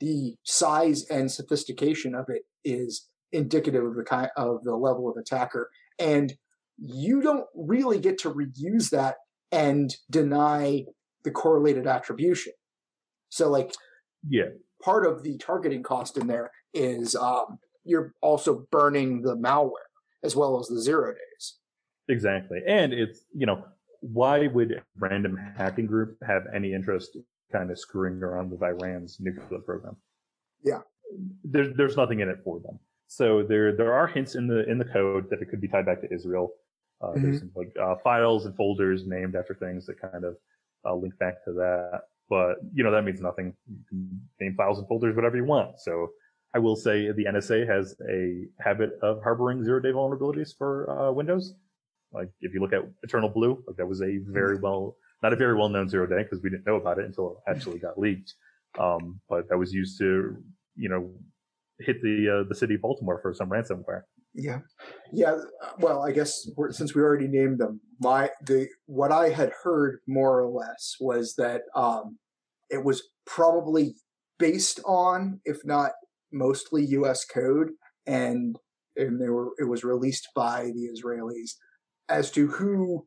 the 0.00 0.36
size 0.44 1.06
and 1.08 1.30
sophistication 1.30 2.14
of 2.14 2.26
it 2.28 2.42
is 2.64 3.08
indicative 3.32 3.84
of 3.84 3.96
the 3.96 4.04
kind 4.04 4.30
of 4.36 4.62
the 4.64 4.76
level 4.76 5.08
of 5.08 5.16
attacker, 5.16 5.70
and 5.98 6.34
you 6.78 7.22
don't 7.22 7.46
really 7.54 7.98
get 7.98 8.18
to 8.18 8.30
reuse 8.30 8.90
that 8.90 9.16
and 9.52 9.96
deny 10.10 10.84
the 11.22 11.30
correlated 11.30 11.86
attribution. 11.86 12.52
So, 13.28 13.48
like 13.50 13.72
Yeah, 14.28 14.50
part 14.82 15.06
of 15.06 15.22
the 15.22 15.38
targeting 15.38 15.82
cost 15.82 16.18
in 16.18 16.26
there 16.26 16.50
is 16.72 17.14
um, 17.14 17.58
you're 17.84 18.12
also 18.20 18.66
burning 18.70 19.22
the 19.22 19.36
malware 19.36 19.90
as 20.22 20.34
well 20.34 20.58
as 20.58 20.68
the 20.68 20.80
zero 20.80 21.12
days. 21.12 21.58
Exactly. 22.08 22.60
And 22.66 22.92
it's, 22.92 23.20
you 23.34 23.46
know, 23.46 23.64
why 24.00 24.46
would 24.46 24.72
a 24.72 24.82
random 24.98 25.38
hacking 25.56 25.86
group 25.86 26.18
have 26.26 26.44
any 26.54 26.74
interest 26.74 27.16
in 27.16 27.24
kind 27.52 27.70
of 27.70 27.78
screwing 27.78 28.22
around 28.22 28.50
with 28.50 28.62
Iran's 28.62 29.18
nuclear 29.20 29.60
program? 29.60 29.96
Yeah. 30.62 30.80
There's 31.44 31.74
there's 31.76 31.96
nothing 31.96 32.20
in 32.20 32.28
it 32.28 32.38
for 32.44 32.60
them. 32.60 32.78
So 33.06 33.42
there 33.42 33.76
there 33.76 33.92
are 33.92 34.06
hints 34.06 34.34
in 34.34 34.46
the 34.46 34.68
in 34.68 34.78
the 34.78 34.84
code 34.84 35.30
that 35.30 35.40
it 35.40 35.48
could 35.48 35.60
be 35.60 35.68
tied 35.68 35.86
back 35.86 36.00
to 36.00 36.12
Israel. 36.12 36.52
Uh, 37.00 37.12
There's 37.16 37.40
some 37.40 37.50
like 37.54 37.72
uh, 37.80 37.96
files 38.02 38.46
and 38.46 38.56
folders 38.56 39.06
named 39.06 39.36
after 39.36 39.54
things 39.54 39.84
that 39.86 40.00
kind 40.00 40.24
of 40.24 40.36
uh, 40.86 40.94
link 40.94 41.16
back 41.18 41.44
to 41.44 41.52
that. 41.52 42.02
But 42.30 42.56
you 42.72 42.82
know 42.82 42.90
that 42.90 43.04
means 43.04 43.20
nothing. 43.20 43.54
You 43.68 43.76
can 43.88 44.20
name 44.40 44.54
files 44.56 44.78
and 44.78 44.88
folders 44.88 45.14
whatever 45.14 45.36
you 45.36 45.44
want. 45.44 45.80
So 45.80 46.10
I 46.54 46.58
will 46.58 46.76
say 46.76 47.10
the 47.12 47.26
NSA 47.26 47.68
has 47.68 47.94
a 48.08 48.46
habit 48.60 48.98
of 49.02 49.22
harboring 49.22 49.62
zero 49.64 49.80
day 49.80 49.90
vulnerabilities 49.90 50.56
for 50.56 50.88
uh, 50.90 51.12
Windows. 51.12 51.54
Like 52.14 52.28
if 52.40 52.54
you 52.54 52.60
look 52.60 52.72
at 52.72 52.82
Eternal 53.02 53.28
Blue, 53.28 53.62
like 53.66 53.76
that 53.76 53.86
was 53.86 54.00
a 54.02 54.18
very 54.28 54.58
well, 54.58 54.96
not 55.22 55.32
a 55.32 55.36
very 55.36 55.56
well 55.56 55.68
known 55.68 55.88
zero 55.88 56.06
day 56.06 56.22
because 56.22 56.42
we 56.42 56.50
didn't 56.50 56.66
know 56.66 56.76
about 56.76 56.98
it 56.98 57.06
until 57.06 57.42
it 57.46 57.50
actually 57.50 57.78
got 57.78 57.98
leaked. 57.98 58.34
Um, 58.78 59.20
but 59.28 59.48
that 59.48 59.58
was 59.58 59.72
used 59.72 59.98
to, 59.98 60.36
you 60.76 60.88
know, 60.88 61.10
hit 61.80 62.00
the 62.02 62.40
uh, 62.40 62.48
the 62.48 62.54
city 62.54 62.74
of 62.74 62.82
Baltimore 62.82 63.20
for 63.20 63.34
some 63.34 63.50
ransomware. 63.50 64.02
Yeah, 64.34 64.60
yeah. 65.12 65.36
Well, 65.78 66.02
I 66.02 66.10
guess 66.10 66.48
we're, 66.56 66.72
since 66.72 66.94
we 66.94 67.02
already 67.02 67.28
named 67.28 67.58
them, 67.58 67.80
my 68.00 68.30
the 68.44 68.68
what 68.86 69.12
I 69.12 69.28
had 69.28 69.52
heard 69.62 70.00
more 70.08 70.40
or 70.40 70.48
less 70.48 70.96
was 71.00 71.34
that 71.36 71.62
um, 71.76 72.18
it 72.70 72.84
was 72.84 73.02
probably 73.26 73.94
based 74.38 74.80
on, 74.84 75.40
if 75.44 75.58
not 75.64 75.92
mostly, 76.32 76.84
U.S. 76.86 77.24
code, 77.24 77.70
and 78.06 78.56
and 78.96 79.20
they 79.20 79.28
were 79.28 79.52
it 79.58 79.68
was 79.68 79.84
released 79.84 80.28
by 80.34 80.72
the 80.74 80.88
Israelis. 80.92 81.52
As 82.08 82.30
to 82.32 82.48
who 82.48 83.06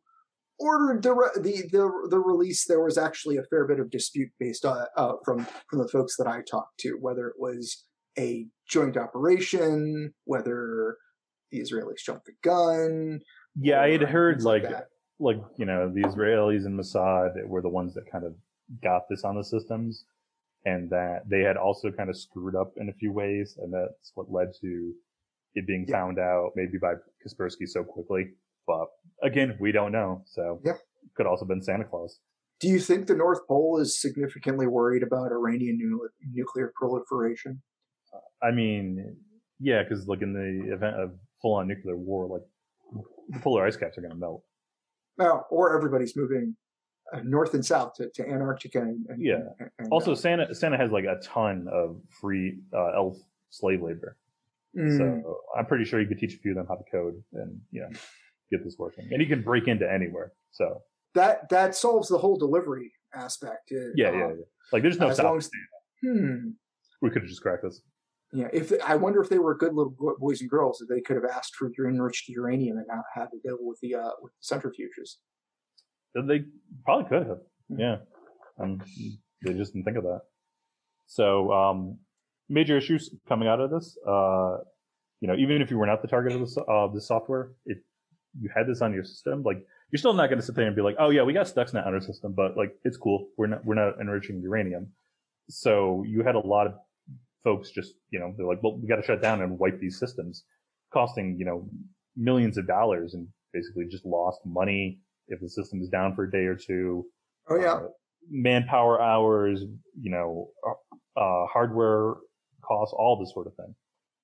ordered 0.59 1.03
the 1.03 1.13
re- 1.13 1.29
the 1.35 1.67
the, 1.71 2.07
the 2.09 2.19
release, 2.19 2.65
there 2.65 2.81
was 2.83 2.97
actually 2.97 3.37
a 3.37 3.43
fair 3.43 3.67
bit 3.67 3.79
of 3.79 3.91
dispute 3.91 4.31
based 4.39 4.65
on 4.65 4.85
uh, 4.95 5.13
from 5.23 5.45
from 5.69 5.79
the 5.79 5.87
folks 5.87 6.15
that 6.17 6.27
I 6.27 6.41
talked 6.49 6.79
to, 6.79 6.97
whether 6.99 7.27
it 7.27 7.35
was 7.37 7.85
a 8.17 8.47
joint 8.67 8.97
operation, 8.97 10.13
whether 10.25 10.97
the 11.51 11.59
Israelis 11.59 12.03
jumped 12.05 12.25
the 12.25 12.33
gun. 12.43 13.19
Yeah, 13.59 13.81
I 13.81 13.91
had 13.91 14.01
heard 14.01 14.35
things 14.37 14.45
like 14.45 14.65
like 15.19 15.37
you 15.57 15.65
know 15.65 15.91
the 15.93 16.01
Israelis 16.01 16.65
and 16.65 16.79
Mossad 16.79 17.45
were 17.45 17.61
the 17.61 17.69
ones 17.69 17.93
that 17.93 18.11
kind 18.11 18.25
of 18.25 18.33
got 18.83 19.03
this 19.09 19.23
on 19.23 19.35
the 19.35 19.43
systems, 19.43 20.05
and 20.65 20.89
that 20.89 21.21
they 21.29 21.41
had 21.41 21.57
also 21.57 21.91
kind 21.91 22.09
of 22.09 22.17
screwed 22.17 22.55
up 22.55 22.73
in 22.77 22.89
a 22.89 22.93
few 22.93 23.11
ways, 23.11 23.57
and 23.61 23.73
that's 23.73 24.11
what 24.15 24.31
led 24.31 24.49
to 24.61 24.93
it 25.55 25.65
being 25.65 25.85
Yeah. 25.87 25.95
found 25.99 26.19
out 26.19 26.51
maybe 26.55 26.77
by 26.79 26.93
Kaspersky 27.25 27.67
so 27.67 27.83
quickly. 27.83 28.33
But 28.67 28.87
again, 29.23 29.57
we 29.59 29.71
don't 29.71 29.91
know. 29.91 30.21
So 30.25 30.61
Yeah. 30.63 30.73
could 31.15 31.25
also 31.25 31.45
been 31.45 31.61
Santa 31.63 31.85
Claus. 31.85 32.19
Do 32.59 32.67
you 32.67 32.79
think 32.79 33.07
the 33.07 33.15
North 33.15 33.47
Pole 33.47 33.79
is 33.79 33.99
significantly 33.99 34.67
worried 34.67 35.03
about 35.03 35.31
Iranian 35.31 35.77
nu- 35.77 36.09
nuclear 36.31 36.71
proliferation? 36.75 37.61
I 38.41 38.51
mean, 38.51 39.15
yeah, 39.59 39.83
because 39.83 40.07
like 40.07 40.21
in 40.21 40.33
the 40.33 40.73
event 40.73 40.97
of 40.99 41.17
full 41.41 41.53
on 41.55 41.67
nuclear 41.67 41.95
war, 41.97 42.27
like 42.27 42.41
the 43.29 43.39
polar 43.39 43.65
ice 43.65 43.77
caps 43.77 43.97
are 43.97 44.01
going 44.01 44.11
to 44.13 44.17
melt. 44.17 44.43
Well, 45.17 45.47
or 45.49 45.75
everybody's 45.75 46.15
moving 46.15 46.55
uh, 47.13 47.21
north 47.23 47.53
and 47.53 47.65
south 47.65 47.93
to, 47.95 48.09
to 48.15 48.27
Antarctica. 48.27 48.81
And, 48.81 49.05
and 49.07 49.21
Yeah. 49.23 49.35
and- 49.59 49.69
and, 49.79 49.87
Also, 49.91 50.11
uh, 50.11 50.15
Santa 50.15 50.53
Santa 50.53 50.77
has 50.77 50.91
like 50.91 51.05
a 51.05 51.19
ton 51.21 51.67
of 51.71 52.01
free 52.21 52.59
uh, 52.73 52.91
elf 52.95 53.17
slave 53.49 53.81
labor. 53.81 54.17
mm, 54.75 54.97
So 54.97 55.37
I'm 55.57 55.65
pretty 55.67 55.85
sure 55.85 56.01
you 56.01 56.07
could 56.07 56.19
teach 56.19 56.33
a 56.35 56.37
few 56.39 56.51
of 56.51 56.57
them 56.57 56.65
how 56.67 56.75
to 56.75 56.83
code 56.91 57.23
and 57.33 57.61
you 57.71 57.81
know 57.81 57.89
get 58.51 58.63
this 58.63 58.75
working. 58.77 59.07
And 59.11 59.21
you 59.21 59.27
can 59.27 59.41
break 59.41 59.67
into 59.67 59.89
anywhere. 59.91 60.31
So 60.51 60.81
that 61.15 61.49
that 61.49 61.75
solves 61.75 62.09
the 62.09 62.17
whole 62.17 62.37
delivery 62.37 62.91
aspect. 63.13 63.71
uh, 63.71 63.89
yeah, 63.95 64.11
yeah, 64.11 64.25
um, 64.25 64.35
yeah. 64.39 64.45
Like 64.71 64.83
there's 64.83 64.99
no 64.99 65.09
as 65.09 65.15
stop. 65.17 65.35
as- 65.37 65.49
Hmm. 66.03 66.49
We 67.01 67.09
could 67.09 67.23
have 67.23 67.29
just 67.29 67.41
cracked 67.41 67.63
this. 67.63 67.81
Yeah, 68.33 68.49
if 68.53 68.71
I 68.85 68.95
wonder 68.95 69.21
if 69.21 69.29
they 69.29 69.39
were 69.39 69.55
good 69.55 69.73
little 69.73 69.95
boys 70.19 70.41
and 70.41 70.49
girls, 70.49 70.81
if 70.81 70.89
they 70.89 71.01
could 71.01 71.15
have 71.15 71.25
asked 71.25 71.55
for 71.55 71.71
your 71.77 71.87
enriched 71.89 72.27
uranium 72.29 72.77
and 72.77 72.85
not 72.87 73.03
had 73.15 73.27
to 73.31 73.39
deal 73.43 73.57
with 73.61 73.79
the 73.81 73.95
uh, 73.95 74.11
with 74.21 74.31
the 74.33 74.55
centrifuges. 74.55 75.15
They 76.13 76.43
probably 76.83 77.09
could 77.09 77.27
have. 77.27 77.39
Yeah, 77.69 77.97
um, 78.59 78.81
they 79.43 79.53
just 79.53 79.73
didn't 79.73 79.85
think 79.85 79.97
of 79.97 80.03
that. 80.03 80.21
So, 81.07 81.51
um, 81.53 81.97
major 82.49 82.77
issues 82.77 83.13
coming 83.27 83.47
out 83.47 83.59
of 83.61 83.71
this. 83.71 83.97
Uh, 84.05 84.57
you 85.21 85.27
know, 85.27 85.35
even 85.35 85.61
if 85.61 85.71
you 85.71 85.77
were 85.77 85.85
not 85.87 86.01
the 86.01 86.07
target 86.07 86.33
of 86.33 86.53
the, 86.53 86.61
uh, 86.65 86.87
the 86.93 87.01
software, 87.01 87.53
if 87.65 87.77
you 88.39 88.49
had 88.55 88.67
this 88.67 88.81
on 88.81 88.93
your 88.93 89.03
system, 89.03 89.43
like 89.43 89.63
you're 89.91 89.99
still 89.99 90.13
not 90.13 90.27
going 90.27 90.39
to 90.39 90.45
sit 90.45 90.55
there 90.55 90.67
and 90.67 90.75
be 90.75 90.81
like, 90.81 90.95
oh 90.99 91.09
yeah, 91.09 91.23
we 91.23 91.33
got 91.33 91.47
Stuxnet 91.47 91.85
on 91.85 91.93
our 91.93 92.01
system, 92.01 92.33
but 92.33 92.57
like 92.57 92.75
it's 92.83 92.97
cool. 92.97 93.27
We're 93.37 93.47
not 93.47 93.65
we're 93.65 93.75
not 93.75 93.99
enriching 93.99 94.41
uranium. 94.41 94.87
So 95.49 96.03
you 96.05 96.23
had 96.23 96.35
a 96.35 96.39
lot 96.39 96.67
of 96.67 96.73
folks 97.43 97.71
just 97.71 97.93
you 98.09 98.19
know 98.19 98.33
they're 98.37 98.47
like, 98.47 98.61
well, 98.61 98.77
we 98.77 98.87
got 98.87 98.97
to 98.97 99.03
shut 99.03 99.21
down 99.21 99.41
and 99.41 99.57
wipe 99.57 99.79
these 99.79 99.99
systems, 99.99 100.43
costing 100.93 101.37
you 101.39 101.45
know 101.45 101.67
millions 102.15 102.57
of 102.57 102.67
dollars 102.67 103.13
and 103.13 103.27
basically 103.53 103.85
just 103.89 104.05
lost 104.05 104.39
money 104.45 104.99
if 105.27 105.39
the 105.39 105.49
system 105.49 105.81
is 105.81 105.89
down 105.89 106.15
for 106.15 106.25
a 106.25 106.31
day 106.31 106.45
or 106.45 106.55
two. 106.55 107.05
Oh 107.49 107.59
yeah, 107.59 107.73
uh, 107.73 107.87
manpower 108.29 109.01
hours, 109.01 109.63
you 109.99 110.11
know, 110.11 110.49
uh, 110.67 111.19
uh 111.19 111.45
hardware 111.47 112.15
costs, 112.61 112.93
all 112.97 113.17
this 113.19 113.33
sort 113.33 113.47
of 113.47 113.55
thing. 113.55 113.73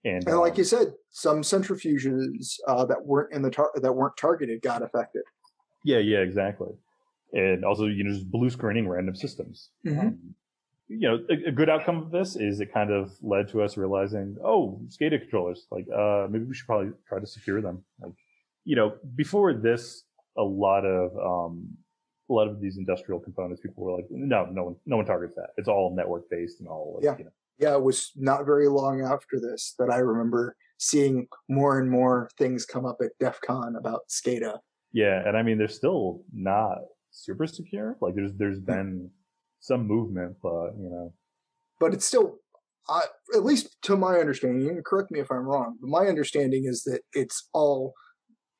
And, 0.06 0.28
and 0.28 0.38
like 0.39 0.54
um, 0.54 0.58
you 0.58 0.63
said, 0.63 0.94
some 1.12 1.42
centrifuges 1.42 2.60
uh, 2.68 2.86
that 2.86 3.06
weren't 3.06 3.34
in 3.34 3.42
the 3.42 3.50
tar- 3.50 3.72
that 3.76 3.94
weren't 3.94 4.18
targeted 4.18 4.62
got 4.62 4.82
affected. 4.82 5.24
Yeah, 5.86 6.00
yeah, 6.00 6.20
exactly. 6.20 6.72
And 7.32 7.63
also, 7.63 7.86
you 7.86 8.04
know, 8.04 8.12
just 8.12 8.30
blue 8.30 8.50
screening 8.50 8.88
random 8.88 9.16
systems. 9.16 9.70
Mm-hmm. 9.86 10.00
Um, 10.00 10.36
you 10.88 11.08
know, 11.08 11.20
a, 11.30 11.50
a, 11.50 11.52
good 11.52 11.70
outcome 11.70 11.98
of 11.98 12.12
this 12.12 12.36
is 12.36 12.60
it 12.60 12.74
kind 12.74 12.92
of 12.92 13.12
led 13.22 13.48
to 13.50 13.62
us 13.62 13.78
realizing, 13.78 14.36
oh, 14.44 14.82
SCADA 14.89 15.22
controllers, 15.22 15.66
like, 15.72 15.88
uh, 15.89 16.28
maybe 16.30 16.44
we 16.44 16.54
should 16.54 16.68
probably 16.68 16.92
try 17.08 17.20
to 17.20 17.26
secure 17.26 17.62
them. 17.62 17.84
Like, 18.00 18.13
you 18.66 18.76
know, 18.76 18.94
before 19.16 19.54
this, 19.54 20.04
a 20.38 20.44
lot 20.44 20.86
of, 20.86 21.18
um, 21.18 21.70
a 22.30 22.34
lot 22.34 22.48
of 22.48 22.62
these 22.62 22.78
industrial 22.78 23.20
components, 23.20 23.62
people 23.62 23.84
were 23.84 23.96
like, 23.96 24.06
no, 24.10 24.46
no 24.46 24.63
one, 24.66 24.76
no 24.86 24.98
one 24.98 25.06
targets 25.06 25.36
that. 25.36 25.50
It's 25.58 25.68
all 25.68 25.96
network 25.96 26.30
based 26.30 26.60
and 26.60 26.68
all. 26.68 26.96
Like, 26.96 27.06
yeah. 27.06 27.18
You 27.18 27.26
know. 27.26 27.32
Yeah. 27.60 27.76
It 27.76 27.84
was 27.84 28.12
not 28.16 28.46
very 28.46 28.68
long 28.68 29.02
after 29.02 29.39
this 29.39 29.76
that 29.80 29.89
I 29.89 29.98
remember 29.98 30.56
seeing 30.78 31.28
more 31.50 31.80
and 31.80 31.89
more 31.89 32.30
things 32.38 32.66
come 32.66 32.86
up 32.86 32.98
at 33.02 33.12
DEF 33.20 33.39
CON 33.42 33.76
about 33.78 34.02
SCADA 34.10 34.58
yeah, 34.94 35.28
and 35.28 35.36
I 35.36 35.42
mean, 35.42 35.58
they're 35.58 35.68
still 35.68 36.22
not 36.32 36.78
super 37.12 37.48
secure. 37.48 37.98
Like 38.00 38.13
there's 38.16 38.32
there's 38.38 38.60
been 38.60 39.10
some 39.60 39.88
movement, 39.88 40.38
but 40.42 40.70
you 40.78 40.89
know, 40.89 41.13
but 41.80 41.94
it's 41.94 42.06
still, 42.06 42.38
uh, 42.88 43.02
at 43.36 43.44
least 43.44 43.76
to 43.84 43.98
my 43.98 44.20
understanding. 44.20 44.70
And 44.70 44.86
correct 44.86 45.10
me 45.10 45.20
if 45.20 45.32
I'm 45.32 45.48
wrong, 45.48 45.78
but 45.82 45.89
my 45.89 46.08
understanding 46.08 46.66
is 46.66 46.84
that 46.84 47.02
it's 47.13 47.50
all 47.54 47.94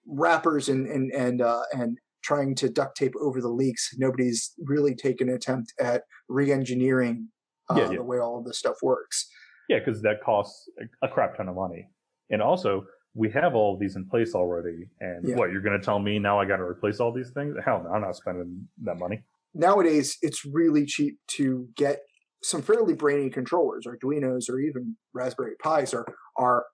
wrappers 0.08 0.70
and 0.70 0.88
and 0.88 1.12
and 1.14 1.42
uh, 1.42 1.62
and 1.72 2.00
trying 2.24 2.56
to 2.56 2.70
duct 2.70 2.98
tape 2.98 3.14
over 3.22 3.40
the 3.40 3.50
leaks. 3.50 3.92
Nobody's 3.98 4.54
really 4.58 4.96
taken 4.96 5.30
an 5.30 5.36
attempt 5.36 5.72
at 5.80 6.04
re-engineering 6.30 7.28
uh, 7.70 7.76
yeah, 7.76 7.90
yeah. 7.90 7.98
the 7.98 8.04
way 8.04 8.20
all 8.20 8.40
of 8.40 8.46
this 8.46 8.58
stuff 8.58 8.76
works. 8.82 9.28
Yeah, 9.70 9.80
because 9.80 10.02
that 10.02 10.22
costs 10.24 10.70
a 11.02 11.08
crap 11.08 11.38
ton 11.38 11.48
of 11.48 11.56
money, 11.56 11.88
and 12.30 12.42
also 12.42 12.86
we 13.16 13.30
have 13.32 13.56
all 13.56 13.74
of 13.74 13.80
these 13.80 13.96
in 13.96 14.08
place 14.08 14.34
already. 14.34 14.90
And 15.00 15.28
yeah. 15.28 15.36
what, 15.36 15.52
you're 15.52 15.62
going 15.62 15.80
to 15.80 15.86
tell 15.86 16.00
me 16.00 16.20
now 16.20 16.40
I 16.40 16.46
got 16.46 16.58
to 16.58 16.64
replace 16.64 17.00
all 17.00 17.14
these 17.14 17.32
things? 17.32 17.56
Hell 17.64 17.84
no, 17.84 17.92
I'm 17.92 18.02
not 18.02 18.16
spending 18.16 18.68
that 18.84 18.98
money. 18.98 19.24
Nowadays, 19.54 20.18
it's 20.22 20.44
really 20.46 20.86
cheap 20.86 21.20
to 21.38 21.68
get 21.76 22.00
some 22.42 22.62
fairly 22.62 22.94
brainy 22.94 23.30
controllers, 23.30 23.86
Arduinos, 23.86 24.50
or 24.50 24.60
even 24.60 24.98
Raspberry 25.14 25.54
Pis 25.64 25.94
are, 25.94 26.06
are 26.38 26.66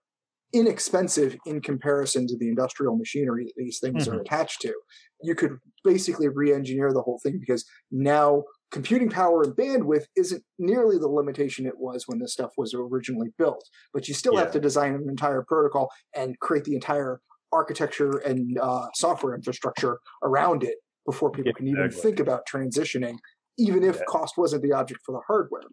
inexpensive 0.54 1.36
in 1.46 1.62
comparison 1.62 2.26
to 2.28 2.38
the 2.38 2.48
industrial 2.48 2.96
machinery 2.96 3.46
that 3.46 3.54
these 3.58 3.80
things 3.80 4.08
mm-hmm. 4.08 4.18
are 4.18 4.22
attached 4.22 4.62
to. 4.62 4.74
You 5.22 5.36
could 5.36 5.58
basically 5.84 6.30
re 6.30 6.54
engineer 6.54 6.92
the 6.94 7.02
whole 7.02 7.20
thing 7.22 7.38
because 7.40 7.66
now 7.92 8.44
computing 8.72 9.10
power 9.10 9.44
and 9.44 9.54
bandwidth 9.54 10.06
isn't 10.16 10.44
nearly 10.58 10.98
the 10.98 11.08
limitation 11.08 11.66
it 11.66 11.78
was 11.78 12.04
when 12.08 12.20
this 12.20 12.34
stuff 12.34 12.52
was 12.58 12.74
originally 12.74 13.30
built. 13.38 13.64
But 13.94 14.08
you 14.08 14.14
still 14.14 14.34
yeah. 14.34 14.42
have 14.42 14.52
to 14.52 14.60
design 14.60 14.94
an 14.94 15.08
entire 15.10 15.44
protocol 15.48 15.90
and 16.16 16.40
create 16.40 16.66
the 16.66 16.76
entire 16.76 17.22
architecture 17.52 18.18
and 18.20 18.58
uh, 18.60 18.88
software 18.94 19.36
infrastructure 19.36 20.00
around 20.24 20.64
it 20.64 20.76
before 21.06 21.32
people 21.32 21.54
can 21.54 21.68
even 21.68 21.90
think 21.90 22.20
about 22.20 22.42
transitioning, 22.52 23.18
even 23.58 23.84
if 23.84 23.96
yeah. 23.98 24.04
cost 24.08 24.38
wasn't 24.38 24.62
the 24.62 24.72
object 24.72 25.02
for 25.06 25.14
the 25.14 25.22
hardware. 25.26 25.64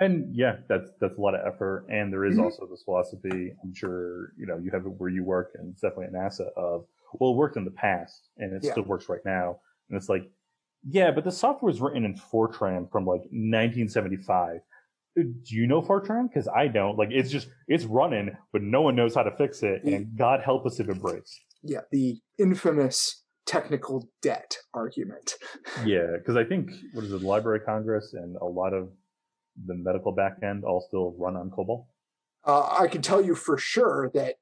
And 0.00 0.34
yeah, 0.34 0.56
that's 0.68 0.90
that's 1.00 1.16
a 1.18 1.20
lot 1.20 1.34
of 1.34 1.40
effort. 1.46 1.86
And 1.88 2.12
there 2.12 2.24
is 2.24 2.34
mm-hmm. 2.34 2.44
also 2.44 2.66
this 2.68 2.82
philosophy. 2.84 3.52
I'm 3.62 3.74
sure 3.74 4.32
you 4.36 4.46
know 4.46 4.58
you 4.58 4.70
have 4.72 4.86
it 4.86 4.92
where 4.98 5.10
you 5.10 5.24
work, 5.24 5.52
and 5.54 5.72
it's 5.72 5.80
definitely 5.80 6.06
an 6.06 6.16
asset 6.16 6.48
of 6.56 6.84
well, 7.20 7.30
it 7.30 7.36
worked 7.36 7.56
in 7.56 7.64
the 7.64 7.70
past, 7.70 8.28
and 8.38 8.52
it 8.52 8.64
still 8.64 8.82
works 8.82 9.08
right 9.08 9.20
now. 9.24 9.60
And 9.88 9.96
it's 9.96 10.08
like 10.08 10.24
yeah, 10.88 11.10
but 11.10 11.24
the 11.24 11.32
software 11.32 11.70
was 11.70 11.80
written 11.80 12.04
in 12.04 12.14
Fortran 12.14 12.90
from 12.90 13.06
like 13.06 13.22
1975. 13.30 14.60
Do 15.16 15.34
you 15.46 15.66
know 15.66 15.80
Fortran? 15.80 16.28
Because 16.28 16.48
I 16.48 16.66
don't. 16.66 16.98
Like, 16.98 17.10
it's 17.12 17.30
just 17.30 17.48
it's 17.68 17.84
running, 17.84 18.36
but 18.52 18.62
no 18.62 18.82
one 18.82 18.96
knows 18.96 19.14
how 19.14 19.22
to 19.22 19.30
fix 19.36 19.62
it, 19.62 19.84
and 19.84 20.16
God 20.16 20.40
help 20.44 20.66
us 20.66 20.80
if 20.80 20.88
it 20.88 21.00
breaks. 21.00 21.38
Yeah, 21.62 21.80
the 21.92 22.18
infamous 22.38 23.22
technical 23.46 24.08
debt 24.22 24.56
argument. 24.74 25.34
yeah, 25.84 26.16
because 26.18 26.36
I 26.36 26.44
think 26.44 26.70
what 26.92 27.04
is 27.04 27.12
it, 27.12 27.20
the 27.20 27.26
Library 27.26 27.60
of 27.60 27.66
Congress 27.66 28.14
and 28.14 28.36
a 28.36 28.44
lot 28.44 28.72
of 28.72 28.88
the 29.66 29.74
medical 29.74 30.14
backend 30.14 30.64
all 30.64 30.84
still 30.88 31.14
run 31.16 31.36
on 31.36 31.50
COBOL. 31.50 31.86
Uh, 32.44 32.76
I 32.80 32.88
can 32.88 33.00
tell 33.00 33.22
you 33.22 33.34
for 33.34 33.56
sure 33.56 34.10
that 34.14 34.34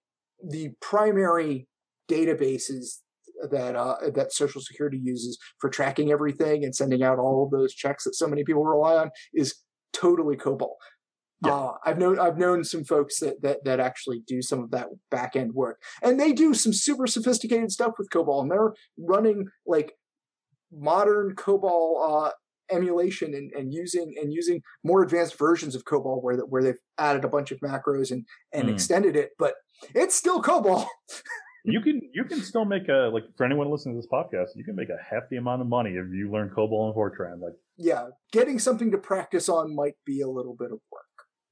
the 0.43 0.71
primary 0.81 1.69
databases 2.11 3.02
that 3.51 3.77
uh, 3.77 3.97
that 4.15 4.33
Social 4.33 4.61
Security 4.61 5.01
uses 5.03 5.39
for 5.59 5.71
tracking 5.71 6.11
everything 6.11 6.65
and 6.65 6.75
sending 6.75 7.03
out 7.03 7.19
all 7.19 7.45
of 7.45 7.51
those 7.51 7.75
checks 7.75 8.05
that 8.05 8.15
so 8.15 8.27
many 8.27 8.45
people 8.45 8.65
rely 8.65 8.97
on 8.97 9.11
is 9.35 9.55
totally 9.93 10.37
COBOL. 10.37 10.75
Yeah. 11.45 11.53
Uh, 11.53 11.73
I've 11.85 11.99
known 11.99 12.19
I've 12.19 12.39
known 12.39 12.63
some 12.63 12.85
folks 12.85 13.19
that, 13.19 13.43
that 13.43 13.65
that 13.65 13.81
actually 13.81 14.23
do 14.27 14.43
some 14.43 14.61
of 14.61 14.71
that 14.71 14.89
back 15.11 15.35
end 15.35 15.55
work, 15.55 15.81
and 16.03 16.21
they 16.21 16.33
do 16.33 16.55
some 16.55 16.73
super 16.73 17.07
sophisticated 17.07 17.73
stuff 17.73 17.95
with 17.99 18.11
COBOL, 18.11 18.43
and 18.43 18.51
they're 18.51 18.75
running 18.97 19.47
like 19.67 19.93
modern 20.71 21.35
COBOL 21.35 22.27
uh, 22.27 22.31
emulation 22.71 23.35
and, 23.35 23.53
and 23.53 23.73
using 23.73 24.15
and 24.21 24.33
using 24.33 24.63
more 24.85 25.03
advanced 25.03 25.37
versions 25.37 25.75
of 25.75 25.85
COBOL 25.85 26.23
where 26.23 26.37
that 26.37 26.49
where 26.49 26.63
they've 26.63 26.81
added 26.99 27.25
a 27.25 27.29
bunch 27.29 27.51
of 27.51 27.59
macros 27.61 28.13
and 28.13 28.25
and 28.53 28.69
mm. 28.69 28.73
extended 28.73 29.17
it, 29.17 29.31
but 29.39 29.55
it's 29.95 30.15
still 30.15 30.41
COBOL. 30.43 30.87
you 31.65 31.81
can 31.81 32.01
you 32.13 32.25
can 32.25 32.41
still 32.41 32.65
make 32.65 32.89
a 32.89 33.11
like 33.13 33.25
for 33.37 33.45
anyone 33.45 33.71
listening 33.71 33.95
to 33.95 34.01
this 34.01 34.11
podcast, 34.11 34.57
you 34.57 34.65
can 34.65 34.75
make 34.75 34.89
a 34.89 34.97
hefty 35.03 35.37
amount 35.37 35.61
of 35.61 35.69
money 35.69 35.91
if 35.91 36.07
you 36.13 36.31
learn 36.31 36.51
COBOL 36.51 36.87
and 36.87 36.95
Fortran. 36.95 37.41
Like 37.41 37.55
yeah, 37.77 38.09
getting 38.33 38.59
something 38.59 38.91
to 38.91 38.99
practice 38.99 39.49
on 39.49 39.75
might 39.75 39.95
be 40.05 40.21
a 40.21 40.29
little 40.29 40.57
bit 40.59 40.73
of 40.73 40.79
work. 40.91 41.03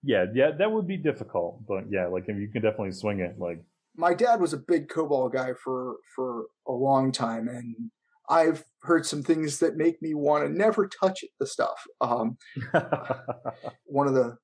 Yeah, 0.03 0.27
yeah, 0.35 0.51
that 0.59 0.73
would 0.73 0.89
be 0.89 0.97
difficult, 0.97 1.65
but 1.67 1.85
yeah, 1.91 2.07
like 2.07 2.25
you 2.27 2.49
can 2.53 2.63
definitely 2.63 2.93
swing 2.93 3.21
it. 3.21 3.37
Like 3.39 3.63
my 3.97 4.15
dad 4.15 4.41
was 4.41 4.53
a 4.53 4.59
big 4.59 4.89
COBOL 4.89 5.33
guy 5.33 5.53
for 5.63 5.97
for 6.17 6.47
a 6.67 6.73
long 6.73 7.13
time, 7.13 7.49
and 7.49 7.91
I've 8.29 8.65
heard 8.83 9.07
some 9.07 9.23
things 9.23 9.59
that 9.59 9.77
make 9.77 10.01
me 10.03 10.15
want 10.15 10.45
to 10.45 10.53
never 10.53 10.89
touch 10.89 11.25
the 11.39 11.47
stuff. 11.47 11.85
Um, 12.01 12.39
one 13.85 14.09
of 14.09 14.15
the 14.15 14.39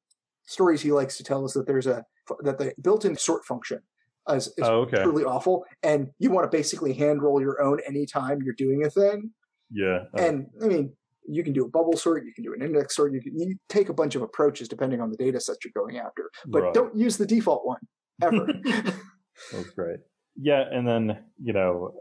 stories 0.44 0.82
he 0.82 0.92
likes 0.92 1.16
to 1.16 1.24
tell 1.24 1.44
is 1.44 1.54
that 1.54 1.66
there's 1.66 1.86
a 1.86 2.04
that 2.42 2.58
the 2.58 2.74
built-in 2.80 3.16
sort 3.16 3.44
function 3.44 3.80
is, 4.34 4.48
is 4.48 4.54
oh, 4.62 4.82
okay. 4.82 5.02
truly 5.02 5.24
awful. 5.24 5.64
And 5.82 6.08
you 6.18 6.30
want 6.30 6.50
to 6.50 6.56
basically 6.56 6.92
hand 6.92 7.22
roll 7.22 7.40
your 7.40 7.62
own 7.62 7.80
anytime 7.86 8.40
you're 8.42 8.54
doing 8.54 8.84
a 8.84 8.90
thing. 8.90 9.30
Yeah. 9.70 10.04
Uh, 10.16 10.22
and 10.22 10.46
I 10.62 10.66
mean, 10.66 10.92
you 11.28 11.42
can 11.42 11.52
do 11.52 11.64
a 11.64 11.68
bubble 11.68 11.96
sort, 11.96 12.24
you 12.24 12.32
can 12.32 12.44
do 12.44 12.54
an 12.54 12.62
index 12.62 12.94
sort, 12.94 13.12
you 13.12 13.20
can 13.20 13.38
you 13.38 13.56
take 13.68 13.88
a 13.88 13.94
bunch 13.94 14.14
of 14.14 14.22
approaches 14.22 14.68
depending 14.68 15.00
on 15.00 15.10
the 15.10 15.16
data 15.16 15.40
set 15.40 15.56
you're 15.64 15.72
going 15.74 15.98
after. 15.98 16.30
But 16.46 16.62
right. 16.62 16.74
don't 16.74 16.96
use 16.96 17.16
the 17.16 17.26
default 17.26 17.66
one 17.66 17.80
ever. 18.22 18.46
That's 19.52 19.70
great. 19.70 19.98
Yeah, 20.36 20.64
and 20.70 20.86
then, 20.86 21.18
you 21.42 21.52
know, 21.52 21.94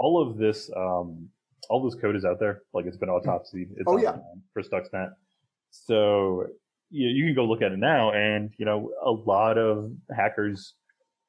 all 0.00 0.22
of 0.22 0.38
this 0.38 0.70
um 0.76 1.28
all 1.70 1.84
this 1.84 2.00
code 2.00 2.16
is 2.16 2.24
out 2.24 2.40
there. 2.40 2.62
Like 2.72 2.86
it's 2.86 2.96
been 2.96 3.08
autopsied. 3.08 3.68
It's 3.76 3.84
oh, 3.86 3.98
yeah. 3.98 4.16
for 4.52 4.62
Stuxnet. 4.62 5.10
So 5.70 6.44
you, 6.90 7.08
you 7.08 7.26
can 7.26 7.34
go 7.34 7.44
look 7.44 7.62
at 7.62 7.72
it 7.72 7.78
now 7.78 8.12
and, 8.12 8.50
you 8.58 8.64
know, 8.64 8.90
a 9.04 9.10
lot 9.10 9.58
of 9.58 9.90
hackers 10.16 10.74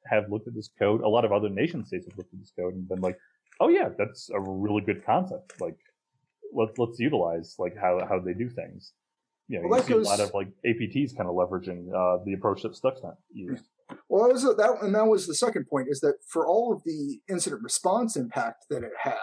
have 0.06 0.30
looked 0.30 0.48
at 0.48 0.54
this 0.54 0.70
code. 0.78 1.02
A 1.02 1.08
lot 1.08 1.24
of 1.24 1.32
other 1.32 1.48
nation 1.48 1.84
states 1.84 2.06
have 2.08 2.16
looked 2.16 2.32
at 2.32 2.40
this 2.40 2.52
code 2.58 2.74
and 2.74 2.88
been 2.88 3.00
like, 3.00 3.18
"Oh 3.60 3.68
yeah, 3.68 3.88
that's 3.96 4.30
a 4.30 4.40
really 4.40 4.82
good 4.82 5.04
concept. 5.04 5.60
Like, 5.60 5.78
let's 6.52 6.78
let's 6.78 6.98
utilize 6.98 7.56
like 7.58 7.76
how 7.76 8.00
how 8.08 8.18
they 8.18 8.34
do 8.34 8.48
things." 8.48 8.92
You 9.48 9.60
know, 9.60 9.68
well, 9.68 9.80
you 9.80 9.86
see 9.86 9.92
goes... 9.94 10.06
a 10.06 10.10
lot 10.10 10.20
of 10.20 10.32
like 10.32 10.48
APTs 10.64 11.16
kind 11.16 11.28
of 11.28 11.34
leveraging 11.34 11.88
uh, 11.92 12.22
the 12.24 12.34
approach 12.34 12.62
that 12.62 12.72
Stuxnet 12.72 13.16
used. 13.32 13.64
Well, 14.08 14.24
that 14.24 14.32
was 14.32 14.42
that, 14.44 14.76
and 14.82 14.94
that 14.94 15.06
was 15.06 15.26
the 15.26 15.34
second 15.34 15.66
point 15.68 15.88
is 15.90 16.00
that 16.00 16.14
for 16.26 16.46
all 16.46 16.72
of 16.72 16.82
the 16.84 17.20
incident 17.28 17.62
response 17.62 18.16
impact 18.16 18.66
that 18.70 18.84
it 18.84 18.92
had, 19.02 19.16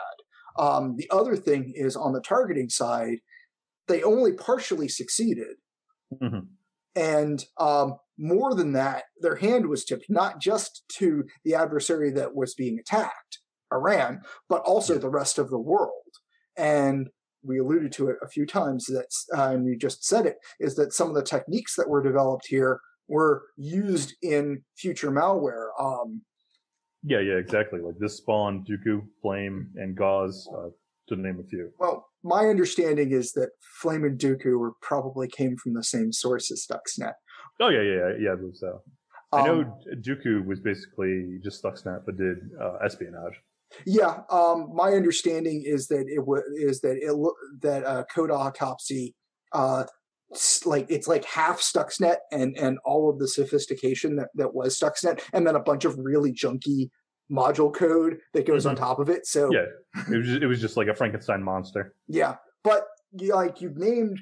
um, 0.57 0.95
the 0.97 1.09
other 1.11 1.35
thing 1.35 1.71
is 1.75 1.95
on 1.95 2.13
the 2.13 2.21
targeting 2.21 2.69
side, 2.69 3.19
they 3.87 4.03
only 4.03 4.33
partially 4.33 4.87
succeeded. 4.87 5.57
Mm-hmm. 6.13 6.39
And 6.95 7.45
um, 7.57 7.97
more 8.17 8.53
than 8.55 8.73
that, 8.73 9.03
their 9.21 9.35
hand 9.35 9.67
was 9.67 9.85
tipped 9.85 10.05
not 10.09 10.39
just 10.39 10.83
to 10.97 11.23
the 11.45 11.53
adversary 11.55 12.11
that 12.11 12.35
was 12.35 12.53
being 12.55 12.79
attacked, 12.79 13.39
Iran, 13.71 14.21
but 14.49 14.61
also 14.63 14.93
Yeah. 14.93 14.99
the 14.99 15.09
rest 15.09 15.37
of 15.37 15.49
the 15.49 15.59
world. 15.59 15.91
And 16.55 17.09
we 17.43 17.59
alluded 17.59 17.91
to 17.93 18.09
it 18.09 18.17
a 18.21 18.27
few 18.27 18.45
times 18.45 18.85
that, 18.87 19.07
uh, 19.37 19.51
and 19.53 19.65
you 19.65 19.77
just 19.77 20.03
said 20.05 20.25
it, 20.25 20.37
is 20.59 20.75
that 20.75 20.93
some 20.93 21.09
of 21.09 21.15
the 21.15 21.23
techniques 21.23 21.75
that 21.75 21.87
were 21.89 22.01
developed 22.01 22.47
here 22.47 22.79
were 23.07 23.43
used 23.55 24.15
in 24.21 24.63
future 24.75 25.11
malware. 25.11 25.69
Um, 25.79 26.23
Yeah, 27.03 27.19
yeah, 27.19 27.35
exactly. 27.35 27.79
Like 27.79 27.99
this 27.99 28.17
spawn, 28.17 28.65
Duqu, 28.65 29.07
Flame, 29.21 29.71
and 29.75 29.95
Gauss, 29.95 30.47
uh, 30.53 30.69
to 31.09 31.15
name 31.15 31.39
a 31.39 31.43
few. 31.47 31.71
well, 31.79 32.07
my 32.23 32.47
understanding 32.47 33.11
is 33.11 33.31
that 33.33 33.51
Flame 33.81 34.03
and 34.03 34.19
Duqu 34.19 34.57
were 34.59 34.73
probably 34.81 35.27
came 35.29 35.55
from 35.55 35.73
the 35.73 35.83
same 35.83 36.11
source 36.11 36.51
as 36.51 36.65
Stuxnet. 36.65 37.13
Oh 37.59 37.69
yeah, 37.69 37.81
yeah, 37.81 37.95
yeah, 37.95 38.13
yeah 38.19 38.31
I 38.33 38.35
believe 38.35 38.55
so. 38.55 38.81
I 39.33 39.41
Um, 39.41 39.45
know 39.47 39.77
Duqu 39.95 40.45
was 40.45 40.59
basically 40.59 41.39
just 41.43 41.61
Stuxnet, 41.63 42.03
but 42.05 42.17
did 42.17 42.37
uh, 42.61 42.77
espionage. 42.83 43.33
Yeah, 43.85 44.21
um, 44.29 44.69
my 44.73 44.91
understanding 44.93 45.63
is 45.65 45.87
that 45.87 46.05
it 46.07 46.25
was 46.25 46.43
is 46.55 46.79
that 46.81 46.97
it 46.97 47.13
that 47.61 47.83
uh, 47.83 48.03
code 48.13 48.31
autopsy, 48.31 49.13
uh, 49.51 49.83
like 50.65 50.85
it's 50.89 51.07
like 51.07 51.25
half 51.25 51.59
Stuxnet 51.59 52.17
and 52.31 52.57
and 52.57 52.77
all 52.85 53.09
of 53.09 53.19
the 53.19 53.27
sophistication 53.27 54.15
that 54.15 54.29
that 54.35 54.53
was 54.53 54.79
Stuxnet, 54.79 55.21
and 55.33 55.45
then 55.45 55.55
a 55.55 55.59
bunch 55.59 55.83
of 55.83 55.97
really 55.97 56.31
junky 56.31 56.89
module 57.29 57.73
code 57.73 58.19
that 58.33 58.45
goes 58.47 58.65
on 58.65 58.77
top 58.77 58.99
of 58.99 59.09
it. 59.09 59.25
So 59.27 59.51
Yeah, 59.51 59.65
it 60.09 60.17
was 60.17 60.27
just, 60.27 60.41
it 60.41 60.47
was 60.47 60.61
just 60.61 60.77
like 60.77 60.87
a 60.87 60.95
Frankenstein 60.95 61.43
monster. 61.43 61.93
yeah, 62.07 62.35
but 62.63 62.85
like 63.19 63.59
you've 63.59 63.77
named 63.77 64.19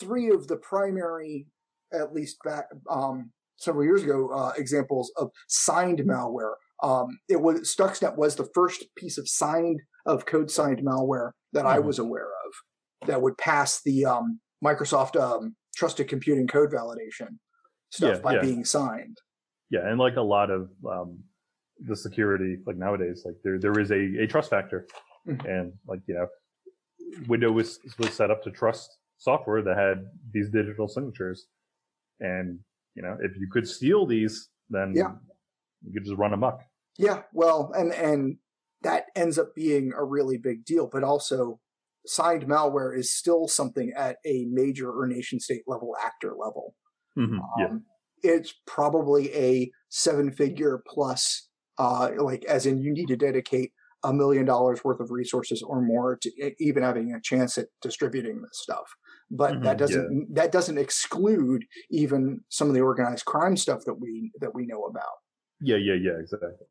three 0.00 0.30
of 0.30 0.48
the 0.48 0.56
primary, 0.56 1.46
at 1.92 2.12
least 2.12 2.36
back 2.44 2.66
um, 2.90 3.32
several 3.56 3.84
years 3.84 4.02
ago, 4.02 4.30
uh, 4.30 4.52
examples 4.56 5.12
of 5.16 5.30
signed 5.48 6.00
malware. 6.00 6.54
Um, 6.82 7.18
it 7.28 7.40
was 7.40 7.74
Stuxnet 7.74 8.16
was 8.16 8.36
the 8.36 8.48
first 8.54 8.84
piece 8.96 9.18
of 9.18 9.28
signed 9.28 9.80
of 10.06 10.26
code 10.26 10.50
signed 10.50 10.80
malware 10.84 11.32
that 11.52 11.66
I 11.66 11.78
Mhm. 11.78 11.84
was 11.84 11.98
aware 11.98 12.28
of 12.46 13.08
that 13.08 13.20
would 13.22 13.36
pass 13.38 13.80
the 13.82 14.04
um, 14.04 14.40
Microsoft 14.64 15.20
um, 15.20 15.56
trusted 15.76 16.08
computing 16.08 16.46
code 16.46 16.70
validation 16.70 17.38
stuff 17.90 18.16
Yeah, 18.16 18.22
by 18.22 18.34
yeah. 18.34 18.40
being 18.42 18.64
signed. 18.64 19.16
Yeah, 19.70 19.88
and 19.88 19.98
like 19.98 20.16
a 20.16 20.22
lot 20.22 20.50
of 20.50 20.70
um, 20.88 21.24
the 21.80 21.96
security, 21.96 22.58
like 22.66 22.76
nowadays, 22.76 23.22
like 23.24 23.34
there 23.42 23.58
there 23.58 23.78
is 23.80 23.90
a, 23.90 24.22
a 24.22 24.26
trust 24.26 24.50
factor, 24.50 24.86
Mhm. 25.26 25.44
and 25.44 25.72
like 25.86 26.00
you 26.06 26.14
know, 26.14 26.28
Windows 27.26 27.52
was 27.54 27.80
was 27.98 28.12
set 28.14 28.30
up 28.30 28.42
to 28.44 28.50
trust 28.50 28.98
software 29.18 29.62
that 29.62 29.76
had 29.76 30.06
these 30.32 30.48
digital 30.50 30.86
signatures, 30.88 31.48
and 32.20 32.60
you 32.94 33.02
know, 33.02 33.16
if 33.20 33.36
you 33.36 33.48
could 33.50 33.68
steal 33.68 34.06
these, 34.06 34.50
then 34.70 34.92
Yeah. 34.92 35.18
you 35.82 35.92
could 35.94 36.04
just 36.04 36.18
run 36.18 36.32
amok. 36.32 36.60
Yeah, 36.98 37.22
well, 37.32 37.72
and 37.74 37.92
and 37.92 38.38
that 38.82 39.06
ends 39.14 39.38
up 39.38 39.54
being 39.54 39.92
a 39.96 40.04
really 40.04 40.38
big 40.38 40.64
deal, 40.64 40.88
but 40.90 41.04
also 41.04 41.60
signed 42.06 42.44
malware 42.44 42.96
is 42.96 43.12
still 43.12 43.48
something 43.48 43.92
at 43.96 44.18
a 44.24 44.46
major 44.46 44.90
or 44.90 45.06
nation 45.06 45.40
state 45.40 45.62
level 45.66 45.96
actor 46.02 46.34
level. 46.36 46.74
Mhm, 47.16 47.40
Yeah, 47.54 47.72
Um, 47.72 47.86
it's 48.22 48.54
probably 48.66 49.34
a 49.34 49.70
seven 49.90 50.32
figure 50.32 50.82
plus, 50.88 51.48
uh, 51.78 52.10
like 52.18 52.44
as 52.46 52.66
in 52.66 52.80
you 52.82 52.92
need 52.92 53.08
to 53.08 53.16
dedicate 53.16 53.72
a 54.04 54.12
million 54.12 54.44
dollars 54.46 54.84
worth 54.84 55.00
of 55.00 55.10
resources 55.10 55.62
or 55.62 55.82
more 55.82 56.16
to 56.18 56.54
even 56.60 56.82
having 56.82 57.12
a 57.14 57.20
chance 57.20 57.58
at 57.58 57.68
distributing 57.82 58.42
this 58.42 58.50
stuff. 58.62 58.88
But 59.30 59.62
that 59.62 59.76
Mhm, 59.76 59.78
doesn't 59.78 60.34
that 60.34 60.52
doesn't 60.52 60.78
exclude 60.78 61.66
even 61.90 62.40
some 62.48 62.68
of 62.68 62.74
the 62.74 62.80
organized 62.80 63.26
crime 63.26 63.56
stuff 63.56 63.84
that 63.86 63.94
we 63.94 64.32
that 64.40 64.54
we 64.54 64.66
know 64.66 64.84
about. 64.84 65.16
yeah, 65.60 65.76
yeah, 65.76 65.94
yeah, 65.94 66.18
exactly. 66.20 66.66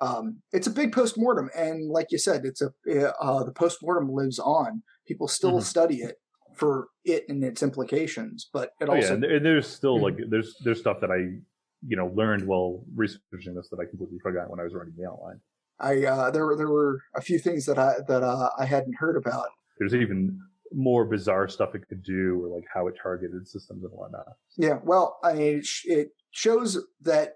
Um, 0.00 0.42
it's 0.52 0.66
a 0.66 0.70
big 0.72 0.92
postmortem, 0.92 1.50
and 1.56 1.88
like 1.90 2.08
you 2.10 2.18
said, 2.18 2.44
it's 2.44 2.60
a 2.60 2.72
uh, 3.20 3.44
the 3.44 3.52
postmortem 3.52 4.10
lives 4.10 4.38
on. 4.38 4.82
People 5.06 5.28
still 5.28 5.60
Mhm. 5.60 5.60
study 5.60 5.98
it 6.02 6.16
for 6.56 6.88
it 7.04 7.24
and 7.28 7.44
its 7.44 7.62
implications, 7.62 8.48
but 8.52 8.70
it 8.80 8.88
Oh 8.88 8.94
yeah, 8.94 9.12
also 9.12 9.14
and 9.14 9.22
there- 9.22 9.40
there's 9.40 9.66
still 9.66 9.98
Mhm. 9.98 10.02
like 10.02 10.16
there's 10.28 10.56
there's 10.60 10.80
stuff 10.80 11.00
that 11.00 11.10
I 11.10 11.40
you 11.86 11.96
know 11.96 12.08
learned 12.08 12.46
while 12.46 12.84
researching 12.94 13.54
this 13.54 13.68
that 13.70 13.80
I 13.80 13.86
completely 13.86 14.18
forgot 14.18 14.50
when 14.50 14.60
I 14.60 14.64
was 14.64 14.74
writing 14.74 14.94
the 14.96 15.08
outline. 15.08 15.40
I 15.80 16.04
uh, 16.04 16.30
there 16.30 16.46
were 16.46 16.56
there 16.56 16.68
were 16.70 17.00
a 17.14 17.20
few 17.20 17.38
things 17.38 17.66
that 17.66 17.78
I 17.78 17.96
that 18.08 18.22
uh, 18.22 18.50
I 18.58 18.64
hadn't 18.64 18.94
heard 18.96 19.16
about. 19.16 19.48
There's 19.78 19.94
even 19.94 20.40
more 20.74 21.04
bizarre 21.04 21.48
stuff 21.48 21.74
it 21.74 21.88
could 21.88 22.02
do, 22.02 22.44
or 22.44 22.54
like 22.54 22.64
how 22.72 22.86
it 22.88 22.94
targeted 23.00 23.46
systems 23.46 23.84
and 23.84 23.92
whatnot. 23.92 24.26
Yeah, 24.56 24.78
well, 24.82 25.18
I 25.22 25.32
mean, 25.34 25.58
it, 25.58 25.66
sh- 25.66 25.86
it 25.86 26.08
shows 26.32 26.78
that 27.02 27.34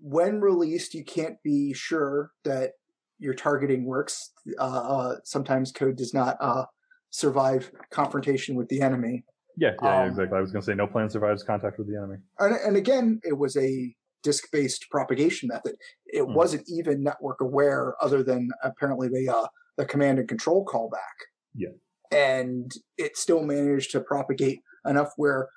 when 0.00 0.40
released, 0.40 0.94
you 0.94 1.04
can't 1.04 1.36
be 1.44 1.72
sure 1.72 2.32
that 2.44 2.72
your 3.18 3.34
targeting 3.34 3.84
works. 3.84 4.32
Uh, 4.58 4.62
uh, 4.62 5.16
sometimes 5.24 5.70
code 5.72 5.96
does 5.96 6.12
not 6.14 6.36
uh, 6.40 6.64
survive 7.10 7.70
confrontation 7.90 8.56
with 8.56 8.68
the 8.68 8.80
enemy. 8.82 9.24
Yeah, 9.56 9.72
yeah, 9.82 10.02
Um, 10.02 10.08
exactly. 10.08 10.38
I 10.38 10.40
was 10.40 10.52
gonna 10.52 10.62
say 10.62 10.74
no 10.74 10.86
plan 10.86 11.10
survives 11.10 11.42
contact 11.42 11.78
with 11.78 11.86
the 11.88 11.96
enemy. 11.96 12.16
And, 12.38 12.54
and 12.54 12.76
again, 12.76 13.20
it 13.24 13.36
was 13.36 13.56
a 13.56 13.94
disk-based 14.22 14.86
propagation 14.90 15.48
method. 15.48 15.76
It 16.06 16.22
Hmm. 16.24 16.34
wasn't 16.34 16.64
even 16.68 17.02
network 17.02 17.40
aware, 17.40 17.94
other 18.02 18.22
than 18.22 18.50
apparently 18.62 19.08
the 19.08 19.28
uh, 19.28 19.46
the 19.76 19.84
command 19.84 20.18
and 20.18 20.28
control 20.28 20.64
callback. 20.64 21.16
Yeah. 21.54 21.70
And 22.10 22.70
it 22.98 23.16
still 23.16 23.42
managed 23.42 23.90
to 23.92 24.00
propagate 24.00 24.60
enough 24.86 25.12
where 25.16 25.48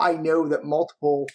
I 0.00 0.14
know 0.14 0.48
that 0.48 0.64
multiple 0.64 1.26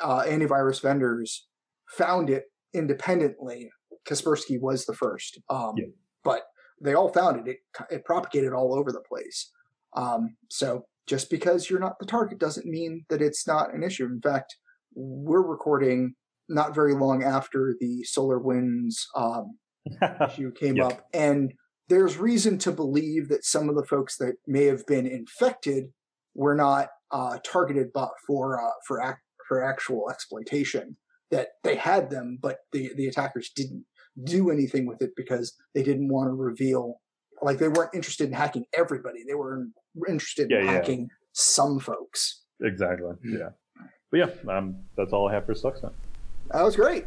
uh, 0.00 0.22
antivirus 0.22 0.80
vendors 0.82 1.46
found 1.88 2.30
it 2.30 2.44
independently. 2.72 3.70
Kaspersky 4.08 4.60
was 4.60 4.84
the 4.84 4.94
first, 4.94 5.40
um, 5.48 5.74
Yeah. 5.76 5.86
but 6.22 6.42
they 6.80 6.94
all 6.94 7.08
found 7.12 7.46
it. 7.46 7.50
It 7.50 7.58
it 7.90 8.04
propagated 8.04 8.52
all 8.52 8.74
over 8.74 8.92
the 8.92 9.00
place. 9.00 9.50
Um, 9.96 10.36
so 10.50 10.86
just 11.06 11.30
because 11.30 11.68
you're 11.70 11.80
not 11.80 11.98
the 11.98 12.06
target 12.06 12.38
doesn't 12.38 12.66
mean 12.66 13.04
that 13.08 13.22
it's 13.22 13.46
not 13.46 13.72
an 13.74 13.82
issue. 13.82 14.04
In 14.06 14.20
fact, 14.20 14.56
we're 14.94 15.42
recording 15.46 16.14
not 16.48 16.74
very 16.74 16.94
long 16.94 17.22
after 17.22 17.74
the 17.80 18.02
Solar 18.04 18.38
Winds 18.38 19.06
um, 19.16 19.58
issue 20.28 20.52
came 20.52 20.76
Yeah. 20.76 20.86
up, 20.88 21.06
and 21.14 21.52
there's 21.88 22.16
reason 22.16 22.58
to 22.58 22.72
believe 22.72 23.28
that 23.28 23.44
some 23.44 23.68
of 23.68 23.74
the 23.74 23.84
folks 23.84 24.16
that 24.18 24.36
may 24.46 24.64
have 24.64 24.86
been 24.86 25.06
infected 25.06 25.92
were 26.34 26.54
not 26.54 26.88
uh, 27.10 27.38
targeted 27.44 27.88
but 27.92 28.10
for 28.26 28.60
uh, 28.60 28.70
for 28.86 29.18
for 29.48 29.62
actual 29.62 30.10
exploitation. 30.10 30.96
That 31.30 31.48
they 31.64 31.76
had 31.76 32.10
them, 32.10 32.38
but 32.40 32.58
the 32.72 32.92
the 32.96 33.06
attackers 33.06 33.50
didn't 33.54 33.84
do 34.24 34.50
anything 34.50 34.86
with 34.86 35.02
it 35.02 35.10
because 35.16 35.54
they 35.74 35.82
didn't 35.82 36.08
want 36.08 36.28
to 36.28 36.34
reveal. 36.34 37.00
Like 37.42 37.58
they 37.58 37.68
weren't 37.68 37.94
interested 37.94 38.28
in 38.28 38.34
hacking 38.34 38.64
everybody; 38.76 39.24
they 39.26 39.34
were 39.34 39.64
interested 40.08 40.48
Yeah, 40.50 40.60
in 40.60 40.64
yeah. 40.66 40.72
hacking 40.72 41.08
some 41.32 41.80
folks. 41.80 42.42
exactly. 42.62 43.12
Yeah. 43.24 43.50
But 44.10 44.18
yeah, 44.18 44.56
um, 44.56 44.76
that's 44.96 45.12
all 45.12 45.28
I 45.28 45.32
have 45.34 45.44
for 45.46 45.54
Stuxnet. 45.54 45.92
That 46.52 46.62
was 46.62 46.76
great. 46.76 47.06